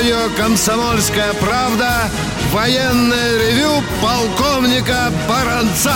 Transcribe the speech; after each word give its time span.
радио 0.00 0.34
«Комсомольская 0.34 1.34
правда» 1.34 2.08
военное 2.52 3.38
ревю 3.38 3.82
полковника 4.00 5.10
Баранца. 5.28 5.94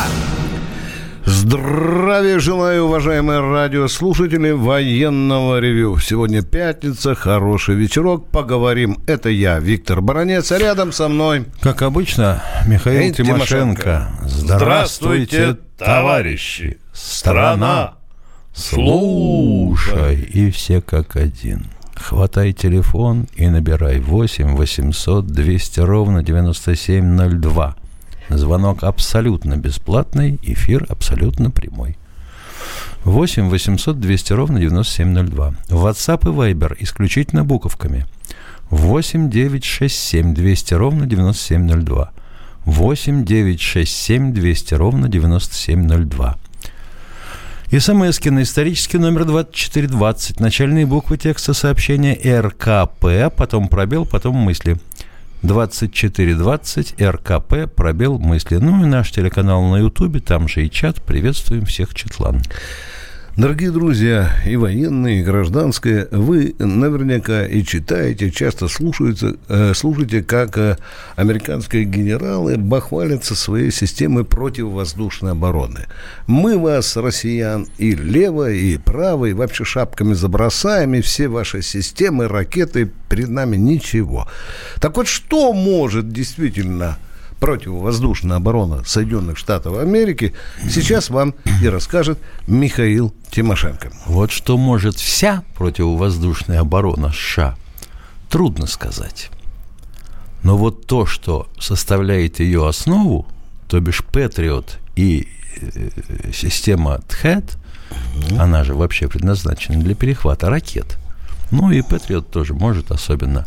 Здравия 1.25 2.39
желаю, 2.39 2.85
уважаемые 2.85 3.41
радиослушатели 3.41 4.51
военного 4.51 5.59
ревю. 5.59 5.99
Сегодня 6.01 6.43
пятница, 6.43 7.15
хороший 7.15 7.77
вечерок, 7.77 8.29
поговорим. 8.29 8.99
Это 9.07 9.31
я, 9.31 9.59
Виктор 9.59 10.03
Баранец, 10.03 10.53
а 10.53 10.59
рядом 10.59 10.93
со 10.93 11.09
мной... 11.09 11.47
Как 11.63 11.81
обычно, 11.81 12.43
Михаил 12.67 13.01
Эй, 13.01 13.13
Тимошенко. 13.13 14.11
Здравствуйте, 14.27 15.57
товарищи! 15.79 16.77
Страна! 16.93 17.95
Слушай! 18.55 20.21
И 20.21 20.51
все 20.51 20.83
как 20.83 21.17
один. 21.17 21.69
Хватай 21.97 22.53
телефон 22.53 23.27
и 23.35 23.49
набирай 23.49 24.01
8 24.01 24.57
800 24.57 25.27
200 25.27 25.81
ровно 25.81 26.23
9702. 26.23 27.77
Звонок 28.31 28.83
абсолютно 28.83 29.57
бесплатный, 29.57 30.39
эфир 30.43 30.87
абсолютно 30.89 31.51
прямой. 31.51 31.97
8 33.05 33.49
800 33.49 34.01
200 34.01 34.33
ровно 34.33 34.59
9702. 34.59 35.55
WhatsApp 35.69 36.23
и 36.23 36.53
Viber 36.53 36.77
исключительно 36.81 37.45
буковками. 37.45 38.07
8 38.71 39.31
967 39.31 40.35
200 40.35 40.75
ровно 40.75 41.07
9702. 41.07 42.11
8 42.65 43.25
967 43.25 44.33
200 44.33 44.75
ровно 44.75 45.09
9702. 45.09 46.37
СМСки 47.71 48.31
на 48.31 48.43
исторический 48.43 48.99
номер 48.99 49.25
2420. 49.25 50.39
Начальные 50.39 50.87
буквы 50.87 51.19
текста 51.19 51.55
сообщения 51.55 52.15
РКП, 52.15 53.35
потом 53.37 53.69
пробел, 53.69 54.07
потом 54.07 54.37
мысли. 54.37 54.77
2420 55.43 57.01
РКП, 57.01 57.75
пробел 57.75 58.19
мысли. 58.19 58.57
Ну 58.57 58.83
и 58.83 58.87
наш 58.87 59.11
телеканал 59.11 59.63
на 59.65 59.77
Ютубе, 59.77 60.21
там 60.21 60.49
же 60.49 60.65
и 60.65 60.71
чат. 60.71 61.03
Приветствуем 61.03 61.67
всех, 61.67 61.95
Четлан. 61.95 62.43
Дорогие 63.37 63.73
друзья, 63.73 64.31
и 64.47 64.55
военные, 64.55 65.19
и 65.19 65.25
гражданские, 65.25 66.07
вы 66.13 66.55
наверняка 66.61 67.45
и 67.45 67.65
читаете, 67.65 68.31
часто 68.31 68.69
слушаете, 68.69 69.35
э, 69.49 69.75
слушаете, 69.75 70.23
как 70.23 70.57
э, 70.57 70.77
американские 71.17 71.83
генералы 71.83 72.57
бахвалятся 72.57 73.35
своей 73.35 73.73
системой 73.73 74.25
противовоздушной 74.25 75.33
обороны. 75.33 75.87
Мы 76.29 76.57
вас, 76.57 76.97
россиян, 76.97 77.67
и 77.77 77.97
лево, 77.97 78.53
и 78.53 78.77
право, 78.79 79.25
и 79.25 79.33
вообще 79.33 79.65
шапками 79.65 80.15
забросаем, 80.15 80.95
и 80.95 81.01
все 81.01 81.27
ваши 81.27 81.61
системы, 81.61 82.29
ракеты, 82.29 82.89
перед 83.09 83.31
нами 83.31 83.57
ничего. 83.57 84.29
Так 84.81 84.97
вот, 84.97 85.09
что 85.09 85.53
может 85.53 86.13
действительно 86.13 86.99
противовоздушная 87.45 88.39
оборона 88.39 88.83
Соединенных 88.87 89.37
Штатов 89.37 89.77
Америки, 89.77 90.33
сейчас 90.71 91.11
вам 91.11 91.35
и 91.61 91.69
расскажет 91.69 92.19
Михаил 92.47 93.15
Тимошенко. 93.31 93.93
Вот 94.07 94.31
что 94.31 94.57
может 94.57 94.97
вся 94.97 95.45
противовоздушная 95.55 96.61
оборона 96.61 97.13
США, 97.13 97.57
трудно 98.31 98.67
сказать. 98.67 99.29
Но 100.43 100.57
вот 100.57 100.87
то, 100.87 101.05
что 101.05 101.47
составляет 101.61 102.41
ее 102.41 102.67
основу, 102.67 103.27
то 103.69 103.79
бишь 103.79 104.03
Патриот 104.03 104.79
и 104.97 105.29
э, 105.61 105.91
система 106.33 107.03
ТХЭД, 107.09 107.59
она 108.39 108.65
же 108.65 108.75
вообще 108.75 109.07
предназначена 109.07 109.83
для 109.83 109.95
перехвата 109.95 110.49
ракет. 110.49 110.97
Ну 111.51 111.71
и 111.71 111.83
Патриот 111.83 112.31
тоже 112.31 112.55
может 112.55 112.91
особенно 112.91 113.45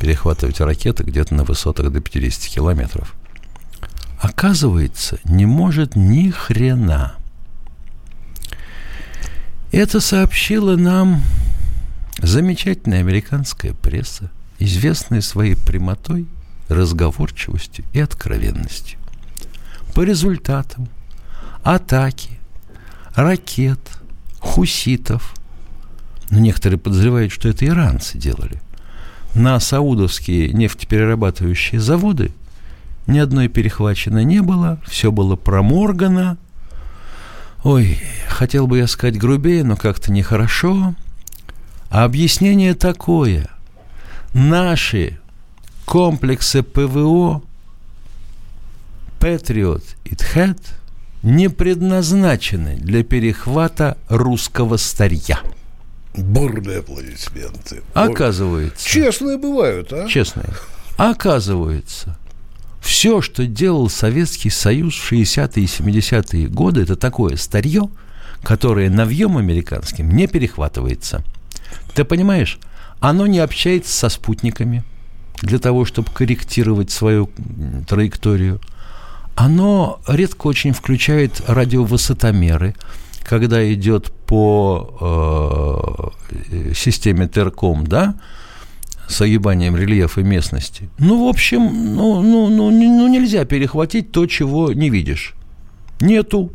перехватывать 0.00 0.60
ракеты 0.60 1.04
где-то 1.04 1.36
на 1.36 1.44
высотах 1.44 1.92
до 1.92 2.00
50 2.00 2.52
километров 2.52 3.14
оказывается, 4.20 5.18
не 5.24 5.46
может 5.46 5.96
ни 5.96 6.30
хрена. 6.30 7.14
Это 9.70 10.00
сообщила 10.00 10.76
нам 10.76 11.22
замечательная 12.18 13.00
американская 13.00 13.74
пресса, 13.74 14.30
известная 14.58 15.20
своей 15.20 15.56
прямотой, 15.56 16.26
разговорчивостью 16.68 17.84
и 17.92 18.00
откровенностью. 18.00 18.98
По 19.94 20.02
результатам 20.02 20.88
атаки 21.62 22.38
ракет, 23.14 23.80
хуситов, 24.40 25.34
но 26.30 26.38
некоторые 26.38 26.78
подозревают, 26.78 27.32
что 27.32 27.48
это 27.48 27.66
иранцы 27.66 28.18
делали, 28.18 28.60
на 29.34 29.60
саудовские 29.60 30.52
нефтеперерабатывающие 30.52 31.80
заводы– 31.80 32.32
ни 33.08 33.18
одной 33.18 33.48
перехвачено 33.48 34.22
не 34.22 34.42
было, 34.42 34.78
все 34.86 35.10
было 35.10 35.34
проморгано. 35.34 36.36
Ой, 37.64 37.98
хотел 38.28 38.66
бы 38.66 38.78
я 38.78 38.86
сказать 38.86 39.18
грубее, 39.18 39.64
но 39.64 39.76
как-то 39.76 40.12
нехорошо. 40.12 40.94
А 41.90 42.04
объяснение 42.04 42.74
такое. 42.74 43.48
Наши 44.34 45.18
комплексы 45.86 46.62
ПВО 46.62 47.42
Патриот 49.18 49.82
и 50.04 50.14
Тхэт 50.14 50.58
не 51.22 51.48
предназначены 51.48 52.76
для 52.76 53.02
перехвата 53.02 53.96
русского 54.08 54.76
старья. 54.76 55.40
Бурные 56.14 56.80
аплодисменты. 56.80 57.82
Оказывается. 57.94 58.86
Честные 58.86 59.38
бывают, 59.38 59.92
а? 59.92 60.06
Честные. 60.06 60.50
Оказывается, 60.98 62.17
все, 62.80 63.20
что 63.20 63.46
делал 63.46 63.88
Советский 63.90 64.50
Союз 64.50 64.94
в 64.94 65.12
60-е 65.12 65.62
и 65.62 65.66
70-е 65.66 66.48
годы, 66.48 66.82
это 66.82 66.96
такое 66.96 67.36
старье, 67.36 67.88
которое 68.42 68.90
навьем 68.90 69.36
американским 69.36 70.10
не 70.10 70.26
перехватывается. 70.26 71.24
Ты 71.94 72.04
понимаешь, 72.04 72.58
оно 73.00 73.26
не 73.26 73.38
общается 73.38 73.92
со 73.92 74.08
спутниками 74.08 74.84
для 75.42 75.58
того, 75.58 75.84
чтобы 75.84 76.10
корректировать 76.10 76.90
свою 76.90 77.30
траекторию. 77.86 78.60
Оно 79.34 80.00
редко 80.08 80.48
очень 80.48 80.72
включает 80.72 81.42
радиовысотомеры, 81.46 82.74
когда 83.22 83.72
идет 83.72 84.10
по 84.26 86.12
э, 86.50 86.74
системе 86.74 87.28
Терком, 87.28 87.86
да, 87.86 88.16
с 89.08 89.20
огибанием 89.22 89.74
рельефа 89.74 90.22
местности. 90.22 90.88
Ну, 90.98 91.26
в 91.26 91.28
общем, 91.28 91.62
ну, 91.96 92.22
ну, 92.22 92.48
ну, 92.48 92.70
ну 92.70 93.08
нельзя 93.08 93.44
перехватить 93.44 94.12
то, 94.12 94.26
чего 94.26 94.72
не 94.72 94.90
видишь. 94.90 95.34
Нету. 96.00 96.52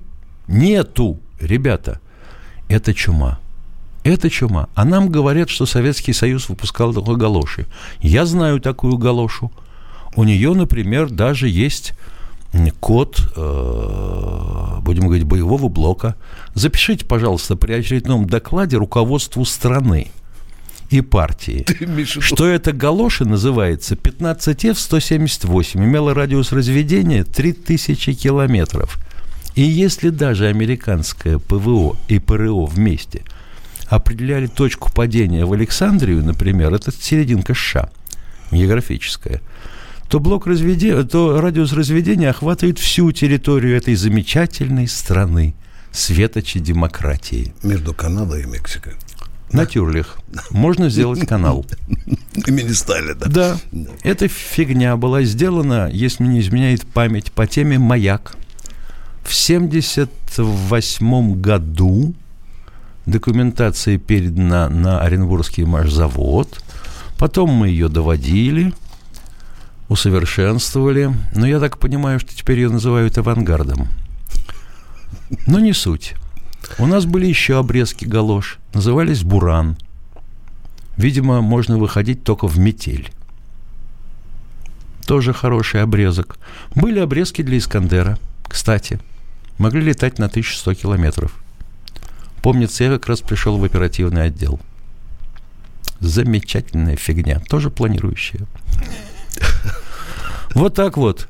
Нету, 0.48 1.20
ребята. 1.40 2.00
Это 2.70 2.94
чума. 2.94 3.40
Это 4.04 4.30
чума. 4.30 4.68
А 4.76 4.86
нам 4.86 5.10
говорят, 5.10 5.50
что 5.50 5.66
Советский 5.66 6.14
Союз 6.14 6.50
выпускал 6.50 6.94
такой 6.94 7.18
галоши. 7.18 7.66
Я 8.02 8.26
знаю 8.26 8.60
такую 8.60 8.98
галошу. 8.98 9.52
У 10.16 10.24
нее, 10.24 10.54
например, 10.54 11.10
даже 11.10 11.50
есть 11.50 11.94
код, 12.80 13.20
э, 13.36 14.80
будем 14.82 15.06
говорить, 15.06 15.24
боевого 15.24 15.70
блока. 15.70 16.16
Запишите, 16.54 17.04
пожалуйста, 17.04 17.56
при 17.56 17.74
очередном 17.74 18.28
докладе 18.28 18.78
руководству 18.78 19.44
страны– 19.44 20.12
и 20.94 21.02
партии. 21.02 21.66
Что 22.06 22.48
это 22.48 22.72
галоши 22.72 23.26
называется 23.26 23.96
15F-178, 23.96 25.78
имела 25.78 26.14
радиус 26.14 26.52
разведения 26.52 27.24
3000 27.24 28.14
километров. 28.14 29.00
И 29.56 29.64
если 29.64 30.10
даже 30.10 30.48
американское 30.48 31.40
ПВО 31.40 31.98
и 32.08 32.20
ПРО 32.20 32.66
вместе 32.66 33.24
определяли 33.88 34.48
точку 34.48 34.92
падения 34.92 35.46
в 35.46 35.54
Александрию, 35.54 36.24
например, 36.24 36.74
это 36.74 36.92
серединка 36.92 37.54
США, 37.54 37.90
географическая, 38.52 39.42
то 40.10 40.20
блок 40.20 40.46
разведения, 40.46 41.04
то 41.04 41.42
радиус 41.42 41.74
разведения 41.74 42.30
охватывает 42.30 42.78
всю 42.78 43.12
территорию 43.12 43.76
этой 43.76 43.96
замечательной 43.96 44.88
страны, 44.88 45.56
светочи 45.92 46.60
демократии. 46.60 47.54
Между 47.64 47.94
Канадой 47.94 48.44
и 48.44 48.46
Мексикой. 48.46 48.94
На 49.54 49.66
тюрлях. 49.68 50.18
Можно 50.50 50.90
сделать 50.90 51.28
канал. 51.28 51.66
Имени 52.48 52.72
Сталина. 52.72 53.16
Да. 53.28 53.58
Эта 54.02 54.28
фигня 54.28 54.98
была 54.98 55.22
сделана, 55.24 55.90
если 55.92 56.24
не 56.24 56.40
изменяет 56.40 56.88
память, 56.88 57.32
по 57.32 57.46
теме 57.46 57.78
«Маяк». 57.78 58.36
В 59.22 59.32
1978 59.48 61.40
году 61.40 62.16
документация 63.06 64.00
передана 64.00 64.70
на 64.70 65.02
Оренбургский 65.02 65.66
машзавод. 65.66 66.64
Потом 67.20 67.52
мы 67.52 67.70
ее 67.70 67.90
доводили, 67.90 68.74
усовершенствовали. 69.88 71.14
Но 71.36 71.46
я 71.46 71.60
так 71.60 71.78
понимаю, 71.78 72.20
что 72.20 72.36
теперь 72.36 72.58
ее 72.60 72.70
называют 72.70 73.18
авангардом. 73.20 73.88
Но 75.46 75.60
не 75.60 75.74
суть. 75.74 76.16
У 76.80 76.86
нас 76.86 77.06
были 77.06 77.28
еще 77.28 77.60
обрезки 77.60 78.06
галош, 78.06 78.58
назывались 78.74 79.24
буран. 79.24 79.78
Видимо, 80.98 81.42
можно 81.42 81.78
выходить 81.78 82.24
только 82.24 82.48
в 82.48 82.58
метель. 82.58 83.12
Тоже 85.06 85.34
хороший 85.34 85.82
обрезок. 85.82 86.38
Были 86.76 87.00
обрезки 87.00 87.42
для 87.42 87.58
Искандера, 87.58 88.18
кстати. 88.48 89.00
Могли 89.58 89.82
летать 89.82 90.18
на 90.18 90.26
1100 90.26 90.74
километров. 90.76 91.36
Помнится, 92.42 92.84
я 92.84 92.90
как 92.92 93.08
раз 93.08 93.22
пришел 93.22 93.58
в 93.58 93.64
оперативный 93.64 94.24
отдел. 94.24 94.60
Замечательная 96.00 96.96
фигня, 96.96 97.40
тоже 97.50 97.70
планирующая. 97.70 98.42
Вот 100.54 100.76
так 100.76 100.98
вот. 100.98 101.28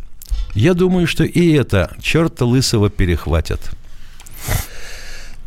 Я 0.54 0.74
думаю, 0.74 1.08
что 1.08 1.24
и 1.24 1.54
это 1.54 1.96
черта 2.02 2.44
лысого 2.44 2.90
перехватят. 2.90 3.72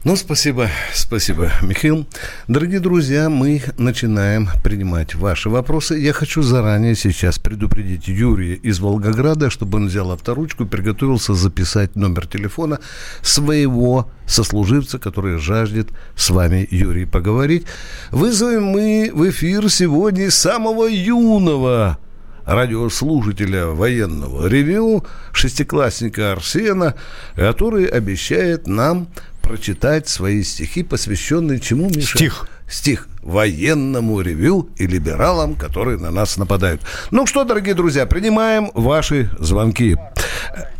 Ну, 0.06 0.14
спасибо, 0.14 0.68
спасибо, 0.94 1.50
Михаил. 1.62 2.06
Дорогие 2.46 2.78
друзья, 2.78 3.28
мы 3.28 3.60
начинаем 3.76 4.48
принимать 4.62 5.16
ваши 5.16 5.50
вопросы. 5.50 5.98
Я 5.98 6.12
хочу 6.12 6.42
заранее 6.42 6.94
сейчас 6.94 7.40
предупредить 7.40 8.06
Юрия 8.06 8.54
из 8.54 8.78
Волгограда, 8.78 9.50
чтобы 9.50 9.78
он 9.78 9.88
взял 9.88 10.12
авторучку, 10.12 10.64
приготовился 10.64 11.34
записать 11.34 11.96
номер 11.96 12.28
телефона 12.28 12.78
своего 13.20 14.08
сослуживца, 14.28 15.00
который 15.00 15.38
жаждет 15.38 15.88
с 16.14 16.30
вами, 16.30 16.68
Юрий, 16.70 17.04
поговорить. 17.04 17.66
Вызовем 18.12 18.66
мы 18.66 19.10
в 19.12 19.28
эфир 19.28 19.68
сегодня 19.68 20.30
самого 20.30 20.86
юного 20.86 21.98
радиослушателя 22.44 23.66
военного 23.66 24.46
ревю, 24.46 25.04
шестиклассника 25.32 26.30
Арсена, 26.30 26.94
который 27.34 27.86
обещает 27.86 28.68
нам 28.68 29.08
прочитать 29.46 30.08
свои 30.08 30.42
стихи, 30.42 30.82
посвященные 30.82 31.60
чему, 31.60 31.88
Миша? 31.88 32.18
Стих. 32.18 32.48
Стих 32.68 33.08
военному 33.22 34.20
ревю 34.20 34.68
и 34.76 34.86
либералам, 34.88 35.54
которые 35.54 35.98
на 35.98 36.10
нас 36.10 36.36
нападают. 36.36 36.80
Ну 37.12 37.24
что, 37.26 37.44
дорогие 37.44 37.74
друзья, 37.74 38.06
принимаем 38.06 38.70
ваши 38.74 39.30
звонки. 39.38 39.96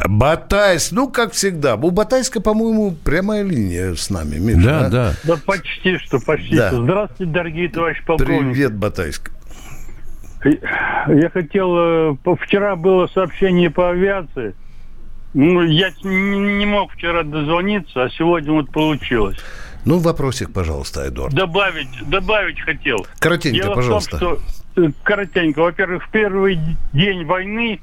Батайс, 0.05 0.91
ну, 0.91 1.09
как 1.09 1.33
всегда. 1.33 1.77
У 1.77 1.91
Батайска, 1.93 2.41
по-моему, 2.41 2.91
прямая 3.05 3.43
линия 3.45 3.95
с 3.95 4.11
нами, 4.11 4.37
Миша. 4.39 4.61
Да, 4.65 4.89
да. 4.89 5.15
Да 5.23 5.37
почти 5.45 5.99
что, 5.99 6.19
почти 6.19 6.57
Да. 6.57 6.69
что. 6.69 6.83
Здравствуйте, 6.83 7.33
дорогие 7.33 7.69
товарищи 7.69 8.05
полковники. 8.05 8.53
Привет, 8.53 8.75
Батайск. 8.75 9.31
Я 10.45 11.31
хотел... 11.31 11.77
э, 11.77 12.17
Вчера 12.43 12.75
было 12.77 13.07
сообщение 13.09 13.71
по 13.71 13.91
авиации. 13.91 14.55
Ну, 15.37 15.63
я 15.65 15.91
не 16.03 16.65
мог 16.65 16.93
вчера 16.93 17.23
дозвониться, 17.23 18.05
а 18.05 18.09
сегодня 18.09 18.53
вот 18.53 18.71
получилось. 18.71 19.37
Ну, 19.85 19.99
вопросик, 19.99 20.51
пожалуйста, 20.51 21.07
Эдуард. 21.09 21.35
Добавить, 21.35 21.91
добавить 22.09 22.59
хотел. 22.59 23.07
Коротенько, 23.19 23.63
Дело 23.63 23.75
пожалуйста. 23.75 24.17
в 24.17 24.19
том, 24.19 24.39
что, 24.73 24.83
э, 24.83 24.91
коротенько, 25.03 25.61
во-первых, 25.61 26.07
в 26.07 26.11
первый 26.11 26.59
день 26.95 27.27
войны 27.27 27.81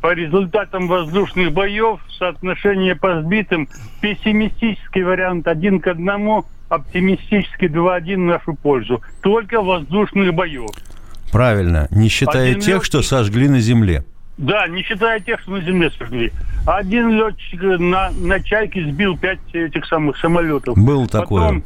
по 0.00 0.12
результатам 0.12 0.88
воздушных 0.88 1.52
боев 1.52 2.00
соотношение 2.18 2.96
по 2.96 3.22
сбитым 3.22 3.68
пессимистический 4.00 5.04
вариант 5.04 5.46
один 5.46 5.78
к 5.78 5.86
одному, 5.86 6.46
оптимистический 6.68 7.68
2-1 7.68 8.16
в 8.16 8.26
нашу 8.26 8.54
пользу. 8.54 9.02
Только 9.22 9.62
воздушных 9.62 10.34
боев. 10.34 10.70
Правильно. 11.30 11.86
Не 11.92 12.08
считая 12.08 12.50
Один 12.50 12.60
тех, 12.60 12.84
что 12.84 13.02
сожгли 13.02 13.48
на 13.48 13.60
земле. 13.60 14.04
Да, 14.38 14.68
не 14.68 14.82
считая 14.82 15.18
тех, 15.18 15.40
что 15.40 15.50
на 15.50 15.60
земле 15.60 15.90
сожгли. 15.90 16.32
Один 16.64 17.10
летчик 17.10 17.60
на, 17.60 18.10
на 18.10 18.40
чайке 18.40 18.84
сбил 18.84 19.16
пять 19.16 19.40
этих 19.52 19.84
самых 19.86 20.16
самолетов. 20.18 20.78
Было 20.78 21.08
такое. 21.08 21.42
Потом, 21.42 21.64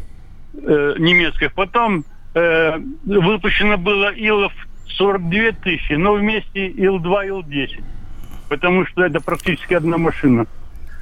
э, 0.55 0.95
немецких. 0.99 1.53
Потом 1.53 2.05
э, 2.35 2.79
выпущено 3.05 3.77
было 3.77 4.11
Илов 4.13 4.53
42 4.97 5.53
тысячи, 5.63 5.93
но 5.93 6.15
вместе 6.15 6.67
Ил-2, 6.69 7.27
Ил-10. 7.29 7.85
Потому 8.49 8.87
что 8.87 9.05
это 9.05 9.21
практически 9.21 9.75
одна 9.75 9.99
машина. 9.99 10.47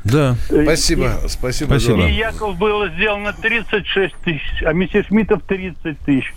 Да. 0.03 0.35
Э, 0.51 0.63
Спасибо, 0.65 1.21
спасибо, 1.29 1.69
Спасибо. 1.69 2.07
И, 2.07 2.11
и 2.11 2.15
Яков 2.17 2.59
было 2.59 2.89
сделано 2.91 3.33
36 3.33 4.15
тысяч, 4.25 4.63
а 4.65 4.73
Мессершмиттов 4.73 5.43
30 5.43 5.99
тысяч. 6.01 6.35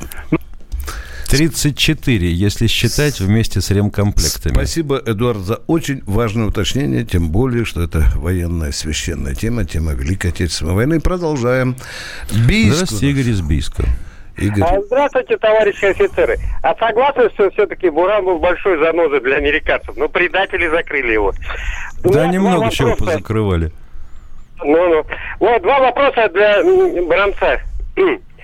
34, 1.38 2.32
если 2.32 2.68
считать 2.68 3.20
вместе 3.20 3.60
с 3.60 3.72
ремкомплектами. 3.72 4.54
Спасибо, 4.54 5.02
Эдуард, 5.04 5.40
за 5.40 5.56
очень 5.66 6.04
важное 6.06 6.46
уточнение, 6.46 7.06
тем 7.06 7.30
более, 7.30 7.66
что 7.66 7.82
это 7.82 8.06
военная 8.16 8.72
священная 8.72 9.34
тема, 9.34 9.66
тема 9.66 9.94
Великой 9.94 10.30
Отечественной 10.30 10.74
войны. 10.76 11.02
Продолжаем. 11.02 11.76
Бийск. 12.48 12.76
Здравствуйте, 12.76 13.10
Игорь 13.10 13.32
из 13.32 13.42
Бийска. 13.42 13.84
Игорь. 14.38 14.64
А, 14.64 14.80
Здравствуйте, 14.86 15.38
товарищи 15.38 15.86
офицеры. 15.86 16.38
А 16.62 16.76
согласны, 16.76 17.30
что 17.34 17.50
все-таки 17.52 17.90
Буран 17.90 18.26
был 18.26 18.38
большой 18.38 18.78
занозой 18.78 19.20
для 19.22 19.38
американцев? 19.38 19.96
Но 19.98 20.10
предатели 20.10 20.68
закрыли 20.70 21.14
его. 21.14 21.34
Да, 22.04 22.28
немного 22.28 22.70
чего 22.70 22.90
вопроса. 22.90 23.12
позакрывали. 23.12 23.72
Ну-ну. 24.64 25.04
Вот 25.40 25.62
два 25.64 25.80
вопроса 25.80 26.30
для 26.32 26.60
м, 26.60 27.08
Бранца. 27.08 27.60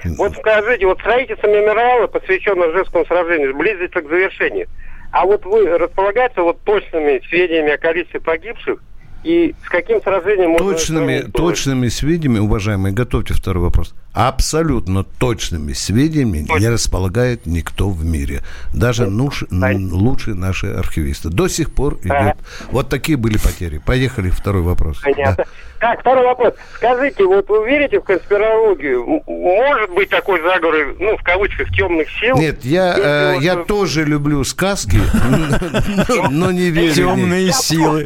Вот 0.06 0.36
скажите, 0.38 0.86
вот 0.86 1.00
строительство 1.00 1.48
мемориала, 1.48 2.07
посвященного 2.07 2.72
Ржевскому 2.72 3.06
сражению, 3.06 3.56
близится 3.56 4.01
к 4.01 4.07
завершению. 4.07 4.68
А 5.12 5.25
вот 5.25 5.46
вы 5.46 5.66
располагаете 5.78 6.42
вот 6.42 6.62
точными 6.62 7.22
сведениями 7.28 7.72
о 7.72 7.78
количестве 7.78 8.19
погибших 8.19 8.80
и 9.24 9.54
с 9.66 9.69
каким 9.69 10.01
сражением 10.01 10.51
можно 10.51 10.72
Точными, 10.72 11.19
точными 11.19 11.88
сведениями, 11.88 12.40
уважаемые, 12.40 12.94
готовьте 12.94 13.34
второй 13.34 13.63
вопрос. 13.63 13.94
Абсолютно 14.27 15.04
точными 15.04 15.74
сведениями 15.74 16.45
не 16.60 16.68
располагает 16.68 17.45
никто 17.45 17.89
в 17.89 18.04
мире. 18.04 18.42
Даже 18.74 19.06
нуш- 19.06 19.48
лучшие 19.92 20.36
наши 20.36 20.68
архивисты. 20.68 21.30
До 21.30 21.48
сих 21.48 21.71
пор 21.74 21.95
идет. 22.01 22.12
Ага. 22.12 22.36
Вот 22.71 22.89
такие 22.89 23.18
были 23.18 23.38
потери. 23.38 23.77
Поехали, 23.77 24.30
второй 24.30 24.62
вопрос. 24.62 25.00
Понятно. 25.01 25.36
Да. 25.38 25.45
Так, 25.80 26.01
второй 26.01 26.25
вопрос. 26.25 26.54
Скажите, 26.75 27.24
вот 27.24 27.48
вы 27.48 27.66
верите 27.66 28.01
в 28.01 28.04
конспирологию? 28.04 29.21
Может 29.25 29.92
быть 29.92 30.10
такой 30.10 30.42
заговор, 30.42 30.94
ну, 31.00 31.16
в 31.16 31.24
кавычках, 31.24 31.69
темных 31.74 32.10
сил? 32.19 32.36
Нет, 32.38 32.66
я, 32.66 32.95
э, 32.98 33.33
вот, 33.36 33.42
я 33.44 33.56
тоже 33.56 34.04
люблю 34.04 34.44
сказки, 34.44 35.00
но- 36.31 36.51
не 36.51 36.69
верю. 36.69 36.94
Темные 36.94 37.54
силы. 37.54 38.04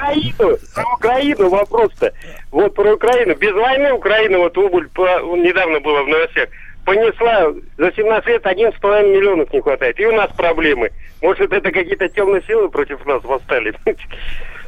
Про 0.76 0.84
Украину 0.94 1.50
вопрос-то. 1.50 2.12
Вот 2.54 2.76
про 2.76 2.94
Украину. 2.94 3.36
Без 3.36 3.52
войны 3.52 3.92
Украина, 3.94 4.38
вот 4.38 4.56
убыль, 4.58 4.88
по- 4.94 5.36
недавно 5.36 5.80
было 5.80 6.04
в 6.04 6.08
новостях, 6.08 6.50
понесла 6.86 7.52
за 7.80 7.92
17 7.92 8.28
лет 8.28 8.46
11,5 8.46 9.12
миллионов 9.12 9.52
не 9.52 9.60
хватает. 9.60 10.00
И 10.00 10.06
у 10.06 10.12
нас 10.16 10.30
проблемы. 10.38 10.92
Может, 11.22 11.52
это 11.52 11.72
какие-то 11.72 12.08
темные 12.10 12.44
силы 12.44 12.70
против 12.70 13.04
нас 13.08 13.24
восстали? 13.24 13.74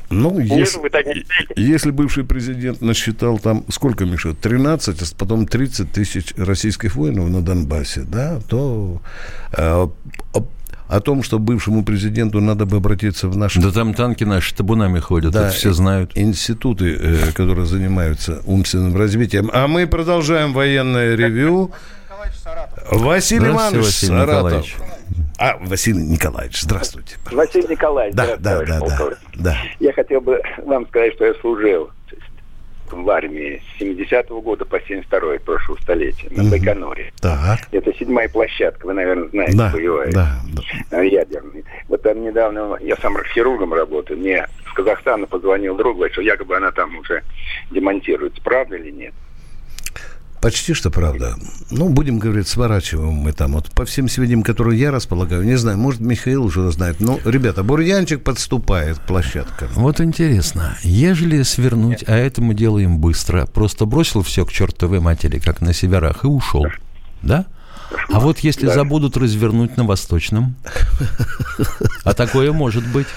Ну, 0.09 0.39
если, 0.39 0.79
если 1.55 1.91
бывший 1.91 2.23
президент 2.25 2.81
насчитал 2.81 3.39
там, 3.39 3.65
сколько, 3.69 4.05
Миша, 4.05 4.33
13, 4.33 5.01
а 5.01 5.05
потом 5.17 5.47
30 5.47 5.91
тысяч 5.91 6.33
российских 6.37 6.95
воинов 6.95 7.29
на 7.29 7.41
Донбассе, 7.41 8.01
да, 8.01 8.39
то 8.49 9.01
э, 9.57 9.87
о, 10.87 10.99
том, 11.01 11.23
что 11.23 11.39
бывшему 11.39 11.83
президенту 11.83 12.41
надо 12.41 12.65
бы 12.65 12.77
обратиться 12.77 13.27
в 13.27 13.35
наши 13.37 13.59
Да 13.61 13.71
там 13.71 13.93
танки 13.93 14.23
наши 14.23 14.55
табунами 14.55 14.99
ходят, 14.99 15.31
Да, 15.33 15.47
это 15.47 15.55
все 15.55 15.73
знают. 15.73 16.11
институты, 16.15 16.95
э, 16.99 17.31
которые 17.33 17.65
занимаются 17.65 18.41
умственным 18.45 18.95
развитием. 18.95 19.49
А 19.53 19.67
мы 19.67 19.87
продолжаем 19.87 20.53
военное 20.53 21.15
ревю. 21.15 21.71
Василий 22.91 23.49
Иванович, 23.49 23.85
Василий 23.85 24.09
Саратов. 24.11 24.35
Николаевич. 24.35 24.75
А, 25.37 25.57
Василий 25.61 26.03
Николаевич, 26.03 26.61
здравствуйте. 26.61 27.17
пожалуйста. 27.23 27.57
Василий 27.57 27.73
Николаевич, 27.75 28.15
Да, 28.15 28.37
да, 28.37 28.63
да, 28.63 28.79
да, 28.79 29.09
да. 29.35 29.57
Я 29.79 29.93
хотел 29.93 30.21
бы 30.21 30.39
вам 30.65 30.87
сказать, 30.87 31.13
что 31.15 31.25
я 31.25 31.33
служил 31.41 31.89
в 32.91 33.09
армии 33.09 33.61
с 33.77 33.81
70-го 33.81 34.41
года 34.41 34.65
по 34.65 34.77
72-й 34.77 35.39
прошлого 35.39 35.77
столетия 35.81 36.27
на. 36.31 36.49
Байконуре. 36.49 37.11
Так, 37.21 37.59
Это 37.71 37.93
седьмая 37.93 38.29
площадка, 38.29 38.85
вы, 38.85 38.93
наверное, 38.93 39.29
знаете, 39.29 39.57
да, 39.57 39.69
боевая, 39.71 40.11
да, 40.11 40.35
да. 40.91 41.01
э, 41.01 41.07
ядерная. 41.07 41.63
Вот 41.87 42.01
там 42.01 42.23
недавно, 42.23 42.77
я 42.81 42.95
сам 42.97 43.15
хирургом 43.33 43.73
работаю, 43.73 44.19
мне 44.19 44.47
с 44.69 44.73
Казахстана 44.73 45.25
позвонил 45.25 45.75
друг, 45.75 45.95
говорит, 45.95 46.13
что 46.13 46.21
якобы 46.21 46.57
она 46.57 46.71
там 46.71 46.97
уже 46.97 47.23
демонтируется. 47.71 48.41
Правда 48.41 48.75
или 48.75 48.91
нет? 48.91 49.13
Почти 50.45 50.75
что 50.75 50.91
правда. 50.91 51.37
Ну, 51.71 51.89
будем 51.89 52.19
говорить, 52.19 52.47
сворачиваем 52.47 53.13
мы 53.13 53.33
там. 53.33 53.53
Вот 53.53 53.71
по 53.71 53.83
всем 53.83 54.07
сведениям, 54.07 54.43
которые 54.43 54.79
я 54.79 54.91
располагаю, 54.91 55.41
не 55.43 55.55
знаю, 55.55 55.79
может, 55.79 56.01
Михаил 56.01 56.45
уже 56.45 56.71
знает. 56.71 56.97
Ну, 56.99 57.19
ребята, 57.25 57.63
бурьянчик 57.63 58.23
подступает 58.23 58.99
к 58.99 59.07
площадкам. 59.07 59.69
Вот 59.73 59.99
интересно, 59.99 60.77
ежели 60.83 61.41
свернуть, 61.41 62.03
а 62.05 62.15
это 62.15 62.43
мы 62.43 62.53
делаем 62.53 62.99
быстро, 62.99 63.47
просто 63.47 63.85
бросил 63.85 64.21
все 64.21 64.45
к 64.45 64.51
чертовой 64.51 64.99
матери, 64.99 65.39
как 65.39 65.61
на 65.61 65.73
северах, 65.73 66.23
и 66.25 66.27
ушел, 66.27 66.67
да? 67.23 67.47
А 68.11 68.19
вот 68.19 68.37
если 68.41 68.67
Да. 68.67 68.75
забудут 68.75 69.17
развернуть 69.17 69.77
на 69.77 69.83
восточном, 69.83 70.55
а 72.03 72.13
такое 72.13 72.51
может 72.51 72.85
быть. 72.85 73.07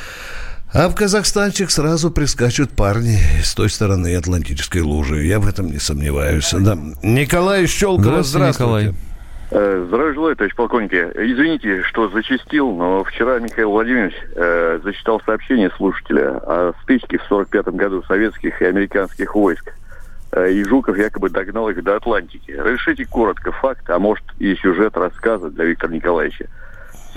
А 0.73 0.89
в 0.91 0.95
Казахстанчик 0.95 1.71
сразу 1.71 2.11
прискачут 2.11 2.71
парни 2.73 3.17
с 3.43 3.55
той 3.55 3.71
стороны 3.71 4.15
Атлантической 4.15 4.83
лужи. 4.83 5.25
Я 5.25 5.41
в 5.41 5.49
этом 5.49 5.69
не 5.69 5.79
сомневаюсь. 5.79 6.53
Да. 6.53 6.77
Николай 7.03 7.67
Щелкова, 7.67 8.23
Здравствуйте, 8.23 8.53
здравствуйте. 8.53 8.87
Николай. 8.89 9.09
Э, 9.51 9.85
здравия 9.89 10.13
желаю, 10.13 10.37
товарищ 10.37 10.55
полковник. 10.55 10.93
Извините, 10.93 11.83
что 11.85 12.11
зачастил, 12.11 12.71
но 12.73 13.03
вчера 13.03 13.39
Михаил 13.39 13.71
Владимирович 13.71 14.15
э, 14.37 14.81
зачитал 14.85 15.23
сообщение 15.25 15.71
слушателя 15.71 16.37
о 16.37 16.75
стычке 16.83 17.17
в 17.17 17.25
1945 17.25 17.75
году 17.75 18.03
советских 18.03 18.61
и 18.61 18.67
американских 18.67 19.35
войск. 19.35 19.73
Э, 20.33 20.53
и 20.53 20.63
Жуков 20.65 20.99
якобы 20.99 21.31
догнал 21.31 21.71
их 21.71 21.83
до 21.83 21.97
Атлантики. 21.97 22.51
Решите 22.51 23.07
коротко 23.07 23.53
факт, 23.53 23.89
а 23.89 23.99
может 23.99 24.25
и 24.39 24.55
сюжет 24.57 24.99
рассказа 24.99 25.49
для 25.49 25.65
Виктора 25.65 25.95
Николаевича. 25.95 26.47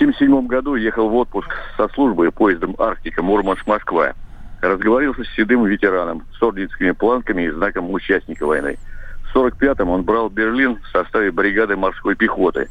В 0.02 0.04
1977 0.04 0.48
году 0.48 0.76
ехал 0.76 1.10
в 1.10 1.16
отпуск 1.16 1.50
со 1.78 1.88
службы 1.90 2.32
поездом 2.32 2.76
«Арктика» 2.80 3.22
Мурманск-Москва. 3.22 4.14
Разговорился 4.62 5.24
с 5.24 5.36
седым 5.36 5.66
ветераном, 5.66 6.24
с 6.38 6.42
орденскими 6.42 6.92
планками 6.92 7.44
и 7.44 7.52
знаком 7.52 7.92
участника 7.92 8.46
войны– 8.46 8.78
в 9.34 9.38
1945-м 9.38 9.90
он 9.90 10.04
брал 10.04 10.30
Берлин 10.30 10.78
в 10.82 10.88
составе 10.92 11.32
бригады 11.32 11.76
морской 11.76 12.16
пехоты. 12.16 12.68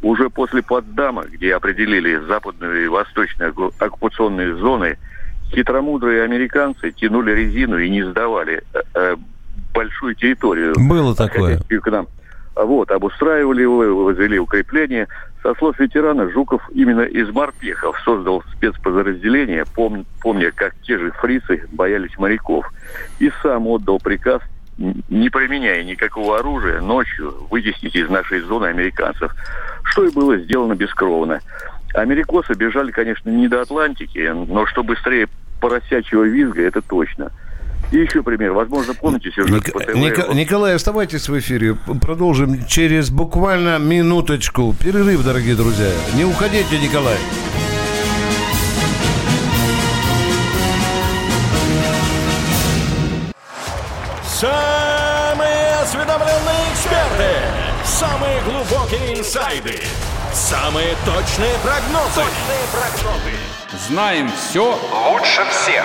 Уже 0.00 0.30
после 0.30 0.62
Потсдама, 0.62 1.24
где 1.24 1.54
определили 1.54 2.16
западную 2.26 2.84
и 2.84 2.88
восточную 2.88 3.52
оккупационные 3.78 4.54
зоны, 4.56 4.96
хитромудрые 5.50 6.22
американцы 6.22 6.92
тянули 6.92 7.32
резину 7.32 7.78
и 7.78 7.90
не 7.90 8.02
сдавали 8.04 8.62
э, 8.72 8.80
э, 8.94 9.16
большую 9.74 10.14
территорию. 10.14 10.74
Было 10.76 11.14
такое. 11.14 11.58
К 11.58 11.90
нам. 11.90 12.06
Вот, 12.54 12.90
обустраивали 12.90 13.62
его, 13.62 14.04
возвели 14.04 14.38
укрепления. 14.38 15.08
Со 15.42 15.54
слов 15.54 15.78
ветерана, 15.78 16.28
Жуков 16.30 16.68
именно 16.74 17.02
из 17.02 17.30
морпехов 17.30 17.98
создал 18.04 18.42
спецподразделение, 18.54 19.64
пом, 19.74 20.04
помня, 20.20 20.50
как 20.52 20.74
те 20.82 20.98
же 20.98 21.12
фрицы 21.12 21.66
боялись 21.72 22.18
моряков. 22.18 22.66
И 23.18 23.30
сам 23.42 23.66
отдал 23.66 23.98
приказ 23.98 24.42
не 24.78 25.28
применяя 25.28 25.82
никакого 25.82 26.38
оружия, 26.38 26.80
ночью 26.80 27.34
вытеснить 27.50 27.96
из 27.96 28.08
нашей 28.08 28.40
зоны 28.40 28.66
американцев, 28.66 29.34
что 29.82 30.04
и 30.04 30.12
было 30.12 30.36
сделано 30.38 30.74
бескровно. 30.74 31.40
Америкосы 31.94 32.54
бежали, 32.54 32.92
конечно, 32.92 33.28
не 33.28 33.48
до 33.48 33.62
Атлантики, 33.62 34.32
но 34.32 34.66
что 34.66 34.84
быстрее 34.84 35.28
поросячьего 35.60 36.24
визга, 36.24 36.62
это 36.62 36.80
точно. 36.80 37.32
И 37.90 37.96
еще 37.96 38.22
пример. 38.22 38.52
Возможно, 38.52 38.94
помните 38.94 39.30
сюжет 39.30 39.50
Ник... 39.50 39.72
по 39.72 39.80
ТВ. 39.80 39.94
Ник... 39.94 40.34
Николай, 40.34 40.74
оставайтесь 40.74 41.28
в 41.28 41.38
эфире. 41.38 41.74
Продолжим 42.00 42.66
через 42.66 43.10
буквально 43.10 43.78
минуточку. 43.78 44.74
Перерыв, 44.78 45.24
дорогие 45.24 45.54
друзья. 45.54 45.90
Не 46.14 46.24
уходите, 46.24 46.78
Николай. 46.78 47.16
Самые 54.26 55.74
осведомленные 55.82 56.72
эксперты, 56.72 57.30
самые 57.84 58.40
глубокие 58.42 59.18
инсайды, 59.18 59.80
самые 60.32 60.94
точные 61.04 61.54
прогнозы. 61.64 62.20
Точные 62.20 62.64
прогнозы. 62.70 63.32
Знаем 63.88 64.30
все 64.30 64.78
лучше 65.10 65.42
всех. 65.50 65.84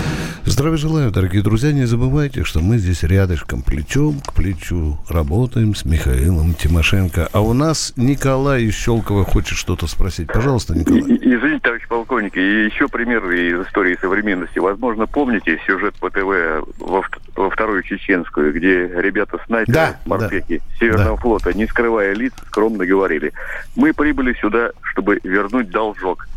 Здравия 0.43 0.77
желаю, 0.77 1.11
дорогие 1.11 1.43
друзья. 1.43 1.71
Не 1.71 1.85
забывайте, 1.85 2.43
что 2.43 2.61
мы 2.61 2.77
здесь 2.77 3.03
рядышком, 3.03 3.61
плечом 3.61 4.19
к 4.21 4.33
плечу, 4.33 4.97
работаем 5.07 5.75
с 5.75 5.85
Михаилом 5.85 6.55
Тимошенко. 6.55 7.29
А 7.31 7.41
у 7.41 7.53
нас 7.53 7.93
Николай 7.95 8.63
из 8.63 8.73
Щелкова 8.73 9.23
хочет 9.23 9.55
что-то 9.55 9.85
спросить. 9.85 10.27
Пожалуйста, 10.27 10.75
Николай. 10.75 11.01
Извините, 11.01 11.59
товарищ 11.61 11.87
полковник, 11.87 12.35
и 12.37 12.65
еще 12.65 12.87
пример 12.87 13.23
из 13.29 13.67
истории 13.67 13.95
современности. 14.01 14.57
Возможно, 14.57 15.05
помните 15.05 15.59
сюжет 15.67 15.93
по 15.99 16.09
ТВ 16.09 16.65
во, 16.79 17.03
во 17.35 17.49
вторую 17.51 17.83
чеченскую, 17.83 18.51
где 18.51 18.87
ребята-снайперы, 18.87 19.73
да, 19.73 19.99
морпехи 20.05 20.57
да, 20.57 20.77
Северного 20.79 21.17
да. 21.17 21.21
флота, 21.21 21.53
не 21.53 21.67
скрывая 21.67 22.15
лиц, 22.15 22.33
скромно 22.47 22.85
говорили, 22.85 23.31
мы 23.75 23.93
прибыли 23.93 24.33
сюда, 24.41 24.71
чтобы 24.81 25.19
вернуть 25.23 25.69
должок 25.69 26.27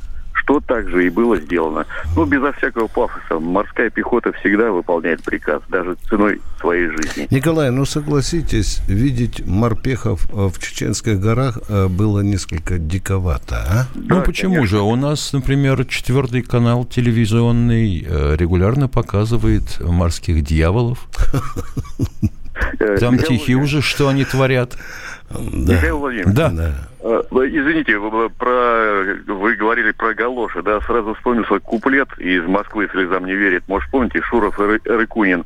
что 0.45 0.61
также 0.61 1.07
и 1.07 1.11
было 1.11 1.37
сделано. 1.41 1.87
Ну, 2.15 2.25
безо 2.25 2.53
всякого 2.53 2.87
пафоса. 2.87 3.41
Морская 3.41 3.91
пехота 3.91 4.33
всегда 4.33 4.71
выполняет 4.71 5.23
приказ, 5.23 5.63
даже 5.69 5.97
ценой 6.09 6.41
своей 6.61 6.89
жизни. 6.89 7.27
Николай, 7.31 7.71
ну 7.71 7.85
согласитесь, 7.85 8.81
видеть 8.87 9.45
морпехов 9.47 10.29
э, 10.31 10.49
в 10.49 10.59
Чеченских 10.59 11.19
горах 11.19 11.59
э, 11.69 11.89
было 11.89 12.21
несколько 12.21 12.79
диковато, 12.79 13.57
а? 13.57 13.87
Да, 13.95 14.17
ну, 14.17 14.23
почему 14.23 14.55
конечно. 14.57 14.79
же? 14.79 14.83
У 14.83 14.95
нас, 14.97 15.33
например, 15.33 15.85
четвертый 15.87 16.43
канал 16.43 16.85
телевизионный 16.85 18.05
э, 18.07 18.37
регулярно 18.37 18.89
показывает 18.89 19.81
морских 19.81 20.43
дьяволов. 20.43 21.09
Там 22.99 23.19
тихий 23.19 23.55
ужас, 23.57 23.85
что 23.85 24.09
они 24.09 24.25
творят. 24.25 24.77
Да. 25.31 25.75
Михаил 25.75 25.99
Владимирович. 25.99 26.35
Да. 26.35 26.51
да. 26.51 26.73
Э, 27.01 27.21
извините, 27.31 27.99
вы, 27.99 28.31
про, 28.31 29.05
вы 29.27 29.57
говорили 29.57 29.91
про 29.93 30.15
галоши, 30.15 30.63
да, 30.63 30.81
сразу 30.83 31.15
вспомнился 31.15 31.59
куплет 31.61 32.09
из 32.19 32.45
«Москвы 32.47 32.89
слезам 32.93 33.27
не 33.27 33.35
верит». 33.35 33.65
Может, 33.69 33.91
помните, 33.91 34.21
Шуров 34.23 34.59
и 34.61 34.89
Рыкунин. 34.89 35.45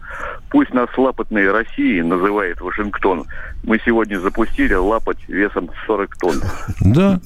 «Пусть 0.51 0.73
нас 0.73 0.89
лапотной 0.97 1.51
России 1.51 2.01
называет 2.01 2.61
Вашингтон. 2.61 3.25
Мы 3.65 3.81
сегодня 3.85 4.21
запустили 4.21 4.75
лапать 4.75 5.19
весом 5.29 5.71
40 5.87 6.17
тонн». 6.19 6.43
Да, 6.81 7.21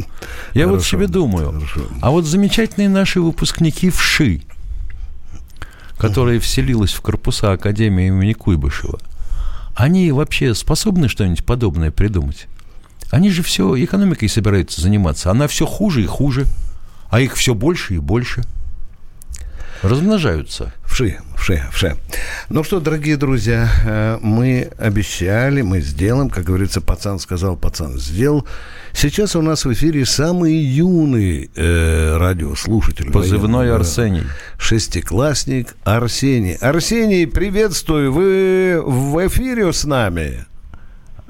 я 0.54 0.66
вот 0.66 0.82
себе 0.82 1.08
думаю, 1.08 1.60
а 2.00 2.10
вот 2.10 2.24
замечательные 2.24 2.88
наши 2.88 3.20
выпускники 3.20 3.90
ВШИ, 3.90 4.42
которые 5.98 6.38
вселилась 6.40 6.92
в 6.92 7.00
корпуса 7.00 7.52
Академии 7.52 8.06
имени 8.06 8.32
Куйбышева– 8.34 8.98
они 9.74 10.12
вообще 10.12 10.54
способны 10.54 11.08
что-нибудь 11.08 11.44
подобное 11.44 11.90
придумать? 11.90 12.46
Они 13.10 13.30
же 13.30 13.42
все 13.42 13.76
экономикой 13.82 14.28
собираются 14.28 14.80
заниматься. 14.80 15.30
Она 15.30 15.46
все 15.46 15.66
хуже 15.66 16.02
и 16.02 16.06
хуже, 16.06 16.46
а 17.10 17.20
их 17.20 17.36
все 17.36 17.54
больше 17.54 17.94
и 17.94 17.98
больше. 17.98 18.42
Размножаются. 19.82 20.72
Вши, 20.84 21.18
вши, 21.36 21.62
вши. 21.72 21.96
Ну 22.48 22.62
что, 22.62 22.78
дорогие 22.78 23.16
друзья, 23.16 23.68
э, 23.84 24.18
мы 24.22 24.70
обещали, 24.78 25.62
мы 25.62 25.80
сделаем, 25.80 26.30
как 26.30 26.44
говорится, 26.44 26.80
пацан 26.80 27.18
сказал, 27.18 27.56
пацан 27.56 27.98
сделал. 27.98 28.46
Сейчас 28.92 29.34
у 29.34 29.42
нас 29.42 29.64
в 29.64 29.72
эфире 29.72 30.04
самый 30.06 30.54
юный 30.54 31.50
э, 31.56 32.16
радиослушатель. 32.16 33.10
Позывной 33.10 33.60
военного, 33.60 33.80
Арсений. 33.80 34.22
Шестиклассник 34.56 35.74
Арсений. 35.82 36.54
Арсений, 36.54 37.26
приветствую. 37.26 38.12
Вы 38.12 38.80
в 38.84 39.26
эфире 39.26 39.72
с 39.72 39.84
нами? 39.84 40.46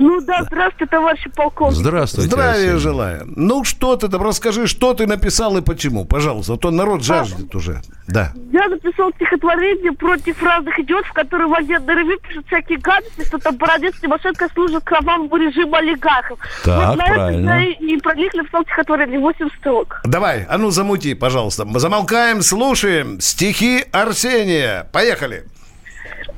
Ну 0.03 0.21
да, 0.21 0.43
здравствуйте, 0.43 0.91
товарищи 0.91 1.31
полковник. 1.31 1.77
Здравствуйте. 1.77 2.29
Здравия 2.29 2.77
желаю. 2.77 3.23
Ну 3.37 3.63
что 3.63 3.95
ты 3.95 4.09
там, 4.09 4.21
расскажи, 4.23 4.67
что 4.67 4.95
ты 4.95 5.07
написал 5.07 5.57
и 5.57 5.63
почему, 5.63 6.05
пожалуйста, 6.05 6.55
а 6.55 6.57
то 6.57 6.73
народ 6.73 7.05
жаждет 7.05 7.55
а, 7.55 7.57
уже. 7.57 7.83
Да. 8.09 8.33
Я 8.53 8.67
написал 8.67 9.13
стихотворение 9.13 9.93
против 9.93 10.43
разных 10.43 10.77
идиотов, 10.81 11.13
которые 11.13 11.47
в 11.47 11.51
военной 11.51 11.95
ревю 11.95 12.19
пишут 12.19 12.47
всякие 12.49 12.79
гадости, 12.79 13.25
что 13.25 13.39
там 13.39 13.57
Бородец 13.57 13.95
Тимошенко 14.01 14.49
служит 14.53 14.83
кровавому 14.83 15.37
режиму 15.37 15.77
олигархов. 15.77 16.39
Так, 16.65 16.89
вот 16.89 16.99
на 16.99 17.05
правильно. 17.05 17.51
это 17.51 17.83
я 17.85 17.95
и 17.95 17.97
про 17.99 18.17
них 18.17 18.35
написал 18.35 18.63
стихотворение 18.65 19.21
8 19.21 19.49
строк. 19.61 20.01
Давай, 20.05 20.45
а 20.49 20.59
ну 20.59 20.71
замути, 20.71 21.15
пожалуйста. 21.15 21.65
Замолкаем, 21.79 22.43
слушаем 22.43 23.21
стихи 23.21 23.85
Арсения. 23.93 24.89
Поехали. 24.93 25.45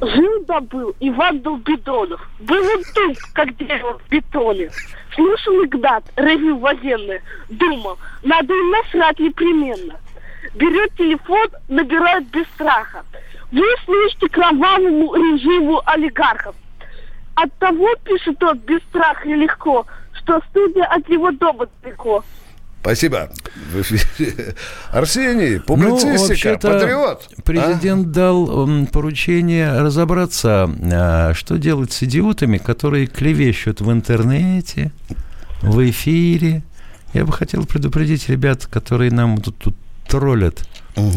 Жил 0.00 0.44
да 0.46 0.60
был 0.60 0.94
Иван 1.00 1.40
Долбидонов. 1.40 2.20
Был 2.40 2.62
он 2.62 2.82
туп, 2.94 3.16
как 3.32 3.56
дерево 3.56 3.98
в 3.98 4.10
бетоне. 4.10 4.70
Слушал 5.14 5.64
Игнат, 5.64 6.04
ревью 6.16 6.58
военное. 6.58 7.22
Думал, 7.48 7.98
надо 8.22 8.52
им 8.52 8.70
насрать 8.70 9.18
непременно. 9.18 9.94
Берет 10.54 10.94
телефон, 10.96 11.48
набирает 11.68 12.26
без 12.30 12.46
страха. 12.48 13.04
Вы 13.52 13.64
слышите 13.84 14.28
кровавому 14.28 15.14
режиму 15.14 15.80
олигархов. 15.86 16.56
От 17.36 17.52
того, 17.58 17.88
пишет 18.04 18.42
он, 18.42 18.58
без 18.58 18.80
страха 18.82 19.28
и 19.28 19.34
легко, 19.34 19.86
что 20.12 20.40
студия 20.50 20.84
от 20.84 21.08
его 21.08 21.30
дома 21.30 21.66
далеко. 21.82 22.24
Спасибо. 22.84 23.30
Арсений, 24.92 25.56
Ну, 25.56 25.62
публицистика, 25.62 26.18
вообще-то 26.28 26.68
патриот. 26.70 27.28
А? 27.38 27.42
Президент 27.42 28.12
дал 28.12 28.68
м, 28.68 28.86
поручение 28.86 29.80
разобраться, 29.80 30.70
а, 30.92 31.32
что 31.32 31.56
делать 31.56 31.92
с 31.92 32.02
идиотами, 32.02 32.58
которые 32.58 33.06
клевещут 33.06 33.80
в 33.80 33.90
интернете, 33.90 34.92
в 35.62 35.88
эфире. 35.88 36.62
Я 37.14 37.24
бы 37.24 37.32
хотел 37.32 37.64
предупредить 37.64 38.28
ребят, 38.28 38.66
которые 38.66 39.10
нам 39.10 39.40
тут, 39.40 39.56
тут 39.56 39.74
троллят, 40.06 40.68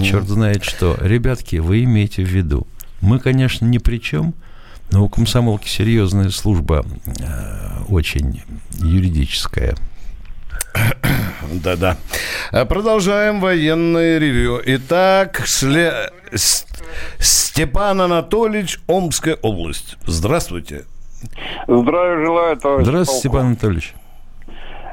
черт 0.02 0.26
знает 0.30 0.64
что. 0.64 0.98
Ребятки, 1.02 1.58
вы 1.58 1.84
имейте 1.84 2.24
в 2.24 2.30
виду, 2.30 2.66
мы, 3.02 3.20
конечно, 3.20 3.66
ни 3.66 3.78
при 3.78 3.98
чем, 3.98 4.34
но 4.92 5.04
у 5.04 5.10
комсомолки 5.10 5.68
серьезная 5.68 6.30
служба, 6.30 6.86
э, 7.08 7.84
очень 7.90 8.42
юридическая. 8.80 9.76
Да-да. 11.64 11.98
А 12.52 12.66
Продолжаем 12.66 13.40
военное 13.40 14.18
ревю. 14.18 14.62
Итак, 14.66 15.42
Шле- 15.46 16.12
Степан 17.20 18.02
Анатольевич, 18.02 18.80
Омская 18.88 19.36
область. 19.42 19.98
Здравствуйте. 20.06 20.86
Здравия 21.68 22.26
желаю, 22.26 22.58
товарищ 22.58 22.86
Здравствуйте, 22.86 23.20
Степан. 23.20 23.46
Анатольевич. 23.48 23.94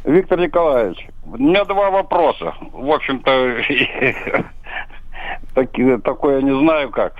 Виктор 0.04 0.38
Николаевич, 0.38 0.98
у 1.24 1.36
меня 1.38 1.64
два 1.64 1.90
вопроса. 1.90 2.54
В 2.72 2.90
общем-то, 2.90 3.62
такое 6.04 6.36
я 6.36 6.42
не 6.42 6.58
знаю 6.58 6.90
как. 6.90 7.14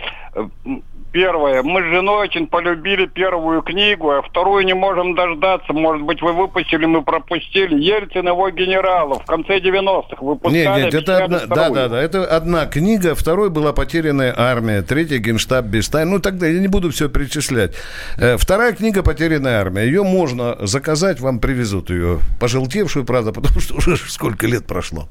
Первое. 1.15 1.63
Мы 1.63 1.81
с 1.81 1.85
женой 1.85 2.27
очень 2.27 2.49
полюбили 2.49 3.07
первую 3.07 3.63
книгу, 3.63 4.11
а 4.11 4.21
вторую 4.23 4.65
не 4.65 4.75
можем 4.75 5.15
дождаться. 5.15 5.73
Может 5.73 6.03
быть, 6.03 6.21
вы 6.21 6.33
выпустили, 6.33 6.87
мы 6.87 7.03
пропустили. 7.03 7.81
Ельцин 7.81 8.27
его 8.27 8.51
генералов 8.51 9.23
в 9.23 9.27
конце 9.27 9.61
90-х 9.61 10.17
выпускали. 10.19 10.65
Нет, 10.65 10.93
нет, 10.93 10.95
это 10.95 11.25
одна, 11.25 11.39
да, 11.47 11.71
да, 11.71 11.89
да, 11.89 12.03
это 12.03 12.25
одна 12.25 12.67
книга, 12.67 13.15
второй 13.15 13.51
была 13.51 13.73
потерянная 13.73 14.35
армия, 14.37 14.83
третья 14.83 15.19
генштаб 15.19 15.67
без 15.67 15.89
тайн. 15.89 16.11
Ну, 16.11 16.19
тогда 16.19 16.49
я 16.49 16.59
не 16.59 16.67
буду 16.67 16.91
все 16.91 17.09
перечислять. 17.09 17.77
Э, 18.19 18.37
Вторая 18.37 18.73
книга 18.73 19.05
потерянная 19.05 19.61
армия. 19.61 19.85
Ее 19.85 20.03
можно 20.03 20.57
заказать, 20.67 21.21
вам 21.21 21.39
привезут 21.39 21.91
ее. 21.91 22.19
Пожелтевшую, 22.41 23.05
правда, 23.05 23.31
потому 23.33 23.61
что 23.61 23.77
уже 23.77 23.97
сколько 23.99 24.49
лет 24.49 24.67
прошло. 24.67 25.05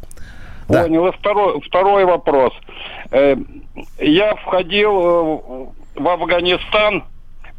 Да. 0.68 0.84
Понял. 0.84 1.08
И 1.08 1.12
второй, 1.18 1.62
второй 1.62 2.04
вопрос. 2.04 2.52
Э, 3.12 3.38
Я 4.00 4.36
входил 4.36 5.72
э, 5.78 5.83
в 5.96 6.08
Афганистан 6.08 7.04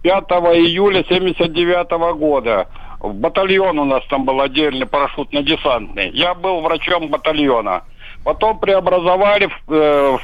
5 0.02 0.14
июля 0.56 1.04
79 1.08 2.16
года. 2.16 2.68
В 3.00 3.12
батальон 3.14 3.78
у 3.78 3.84
нас 3.84 4.02
там 4.08 4.24
был 4.24 4.40
отдельный 4.40 4.86
парашютно-десантный. 4.86 6.10
Я 6.10 6.34
был 6.34 6.60
врачом 6.62 7.08
батальона. 7.08 7.82
Потом 8.24 8.58
преобразовали 8.58 9.46
в, 9.66 9.72
э, 9.72 10.18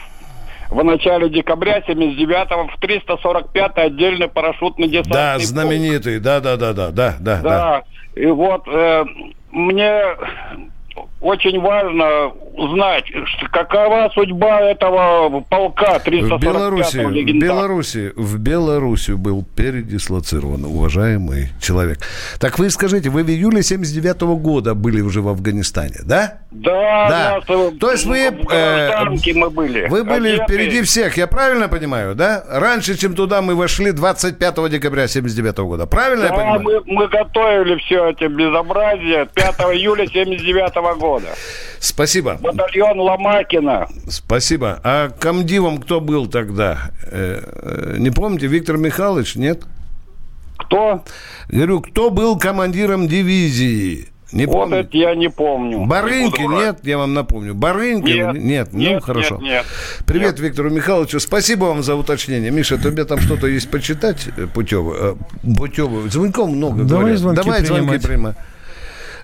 в 0.71 0.85
начале 0.85 1.29
декабря 1.29 1.83
79 1.87 2.73
в 2.75 2.81
345 2.81 3.73
отдельный 3.77 4.29
парашютно-десантный 4.29 5.13
Да, 5.13 5.33
полк. 5.35 5.45
знаменитый, 5.45 6.21
да, 6.21 6.41
да, 6.41 6.57
да, 6.57 6.73
да, 6.73 6.91
да, 6.91 7.15
да, 7.19 7.41
да. 7.43 7.43
Да, 7.43 7.83
и 8.15 8.27
вот 8.27 8.67
э, 8.67 9.05
мне 9.51 9.93
очень 11.21 11.61
важно 11.61 12.29
узнать, 12.55 13.05
что- 13.07 13.47
какова 13.51 14.11
судьба 14.15 14.61
этого 14.63 15.41
полка 15.49 15.99
В 15.99 16.07
345-го 16.07 16.39
Беларуси, 16.39 16.97
в. 16.99 17.39
Беларуси, 17.39 18.13
в 18.17 18.39
Беларуси 18.39 19.13
был 19.13 19.45
передислоцирован 19.57 20.65
уважаемый 20.65 21.49
человек. 21.61 21.99
Так 22.39 22.59
вы 22.59 22.71
скажите, 22.71 23.11
вы 23.11 23.23
в 23.25 23.29
июле 23.31 23.63
79 23.63 24.37
года 24.37 24.75
были 24.75 25.01
уже 25.01 25.21
в 25.21 25.29
Афганистане, 25.29 25.97
да? 26.05 26.39
Да, 26.51 27.09
Да. 27.09 27.41
да. 27.47 27.71
То 27.79 27.93
есть 27.93 28.07
вы, 28.07 28.31
в 28.31 28.45
гражданке 28.45 29.35
мы 29.35 29.51
были. 29.51 29.87
Вы 29.89 30.05
были 30.05 30.31
Одеты. 30.33 30.45
впереди 30.45 30.83
всех, 30.83 31.17
я 31.17 31.27
правильно 31.27 31.69
понимаю, 31.69 32.15
да? 32.15 32.43
Раньше, 32.49 32.97
чем 32.97 33.15
туда 33.15 33.41
мы 33.43 33.55
вошли 33.55 33.93
25 33.93 34.69
декабря 34.69 35.07
79 35.07 35.59
года. 35.61 35.87
Правильно 35.87 36.25
я 36.25 36.29
Да, 36.31 36.35
понимаю? 36.37 36.61
мы, 36.63 36.83
мы 36.87 37.09
готовили 37.09 37.77
все 37.77 38.11
эти 38.11 38.25
безобразия 38.25 39.27
5 39.27 39.55
июля 39.75 40.07
79 40.07 40.75
года. 40.99 41.29
Спасибо. 41.79 42.39
Батальон 42.41 43.01
Ломакина. 43.01 43.89
Спасибо. 44.09 44.81
А 44.85 45.09
комдивом 45.11 45.79
кто 45.79 46.01
был 46.01 46.27
тогда? 46.27 46.91
Э, 47.11 47.41
э, 47.43 47.97
Не 47.99 48.11
помните? 48.11 48.47
Виктор 48.47 48.77
Михайлович, 48.77 49.37
нет? 49.37 49.63
Кто? 50.59 51.03
Говорю, 51.49 51.81
кто 51.81 52.11
был 52.11 52.39
командиром 52.39 53.09
дивизии? 53.09 54.09
Не 54.33 54.47
Вот 54.47 54.53
помню. 54.53 54.77
это 54.77 54.97
я 54.97 55.15
не 55.17 55.29
помню. 55.29 55.87
Барынки, 55.87 56.41
Не 56.43 56.47
нет, 56.47 56.79
я 56.85 56.99
вам 56.99 57.15
напомню. 57.15 57.53
Барынки, 57.55 58.11
Нет, 58.11 58.35
нет, 58.35 58.69
ну 58.73 58.79
нет, 58.79 59.03
хорошо. 59.03 59.39
нет, 59.39 59.43
нет. 59.43 59.67
Привет 60.07 60.39
Виктору 60.39 60.71
Михайловичу, 60.71 61.19
спасибо 61.19 61.65
вам 61.65 61.83
за 61.83 61.97
уточнение. 61.97 62.53
Миша, 62.53 62.79
тебе 62.79 63.05
там 63.05 63.19
что-то 63.21 63.49
есть 63.49 63.69
почитать, 63.71 64.29
Путева? 64.55 65.17
Э, 65.45 65.53
Путева, 65.57 66.09
звонков 66.09 66.49
много 66.49 66.85
Давай 66.85 67.01
говорят. 67.01 67.19
звонки 67.19 67.43
Давай 67.43 67.65
звонки 67.65 67.87
принимать. 67.87 68.03
принимай. 68.07 68.33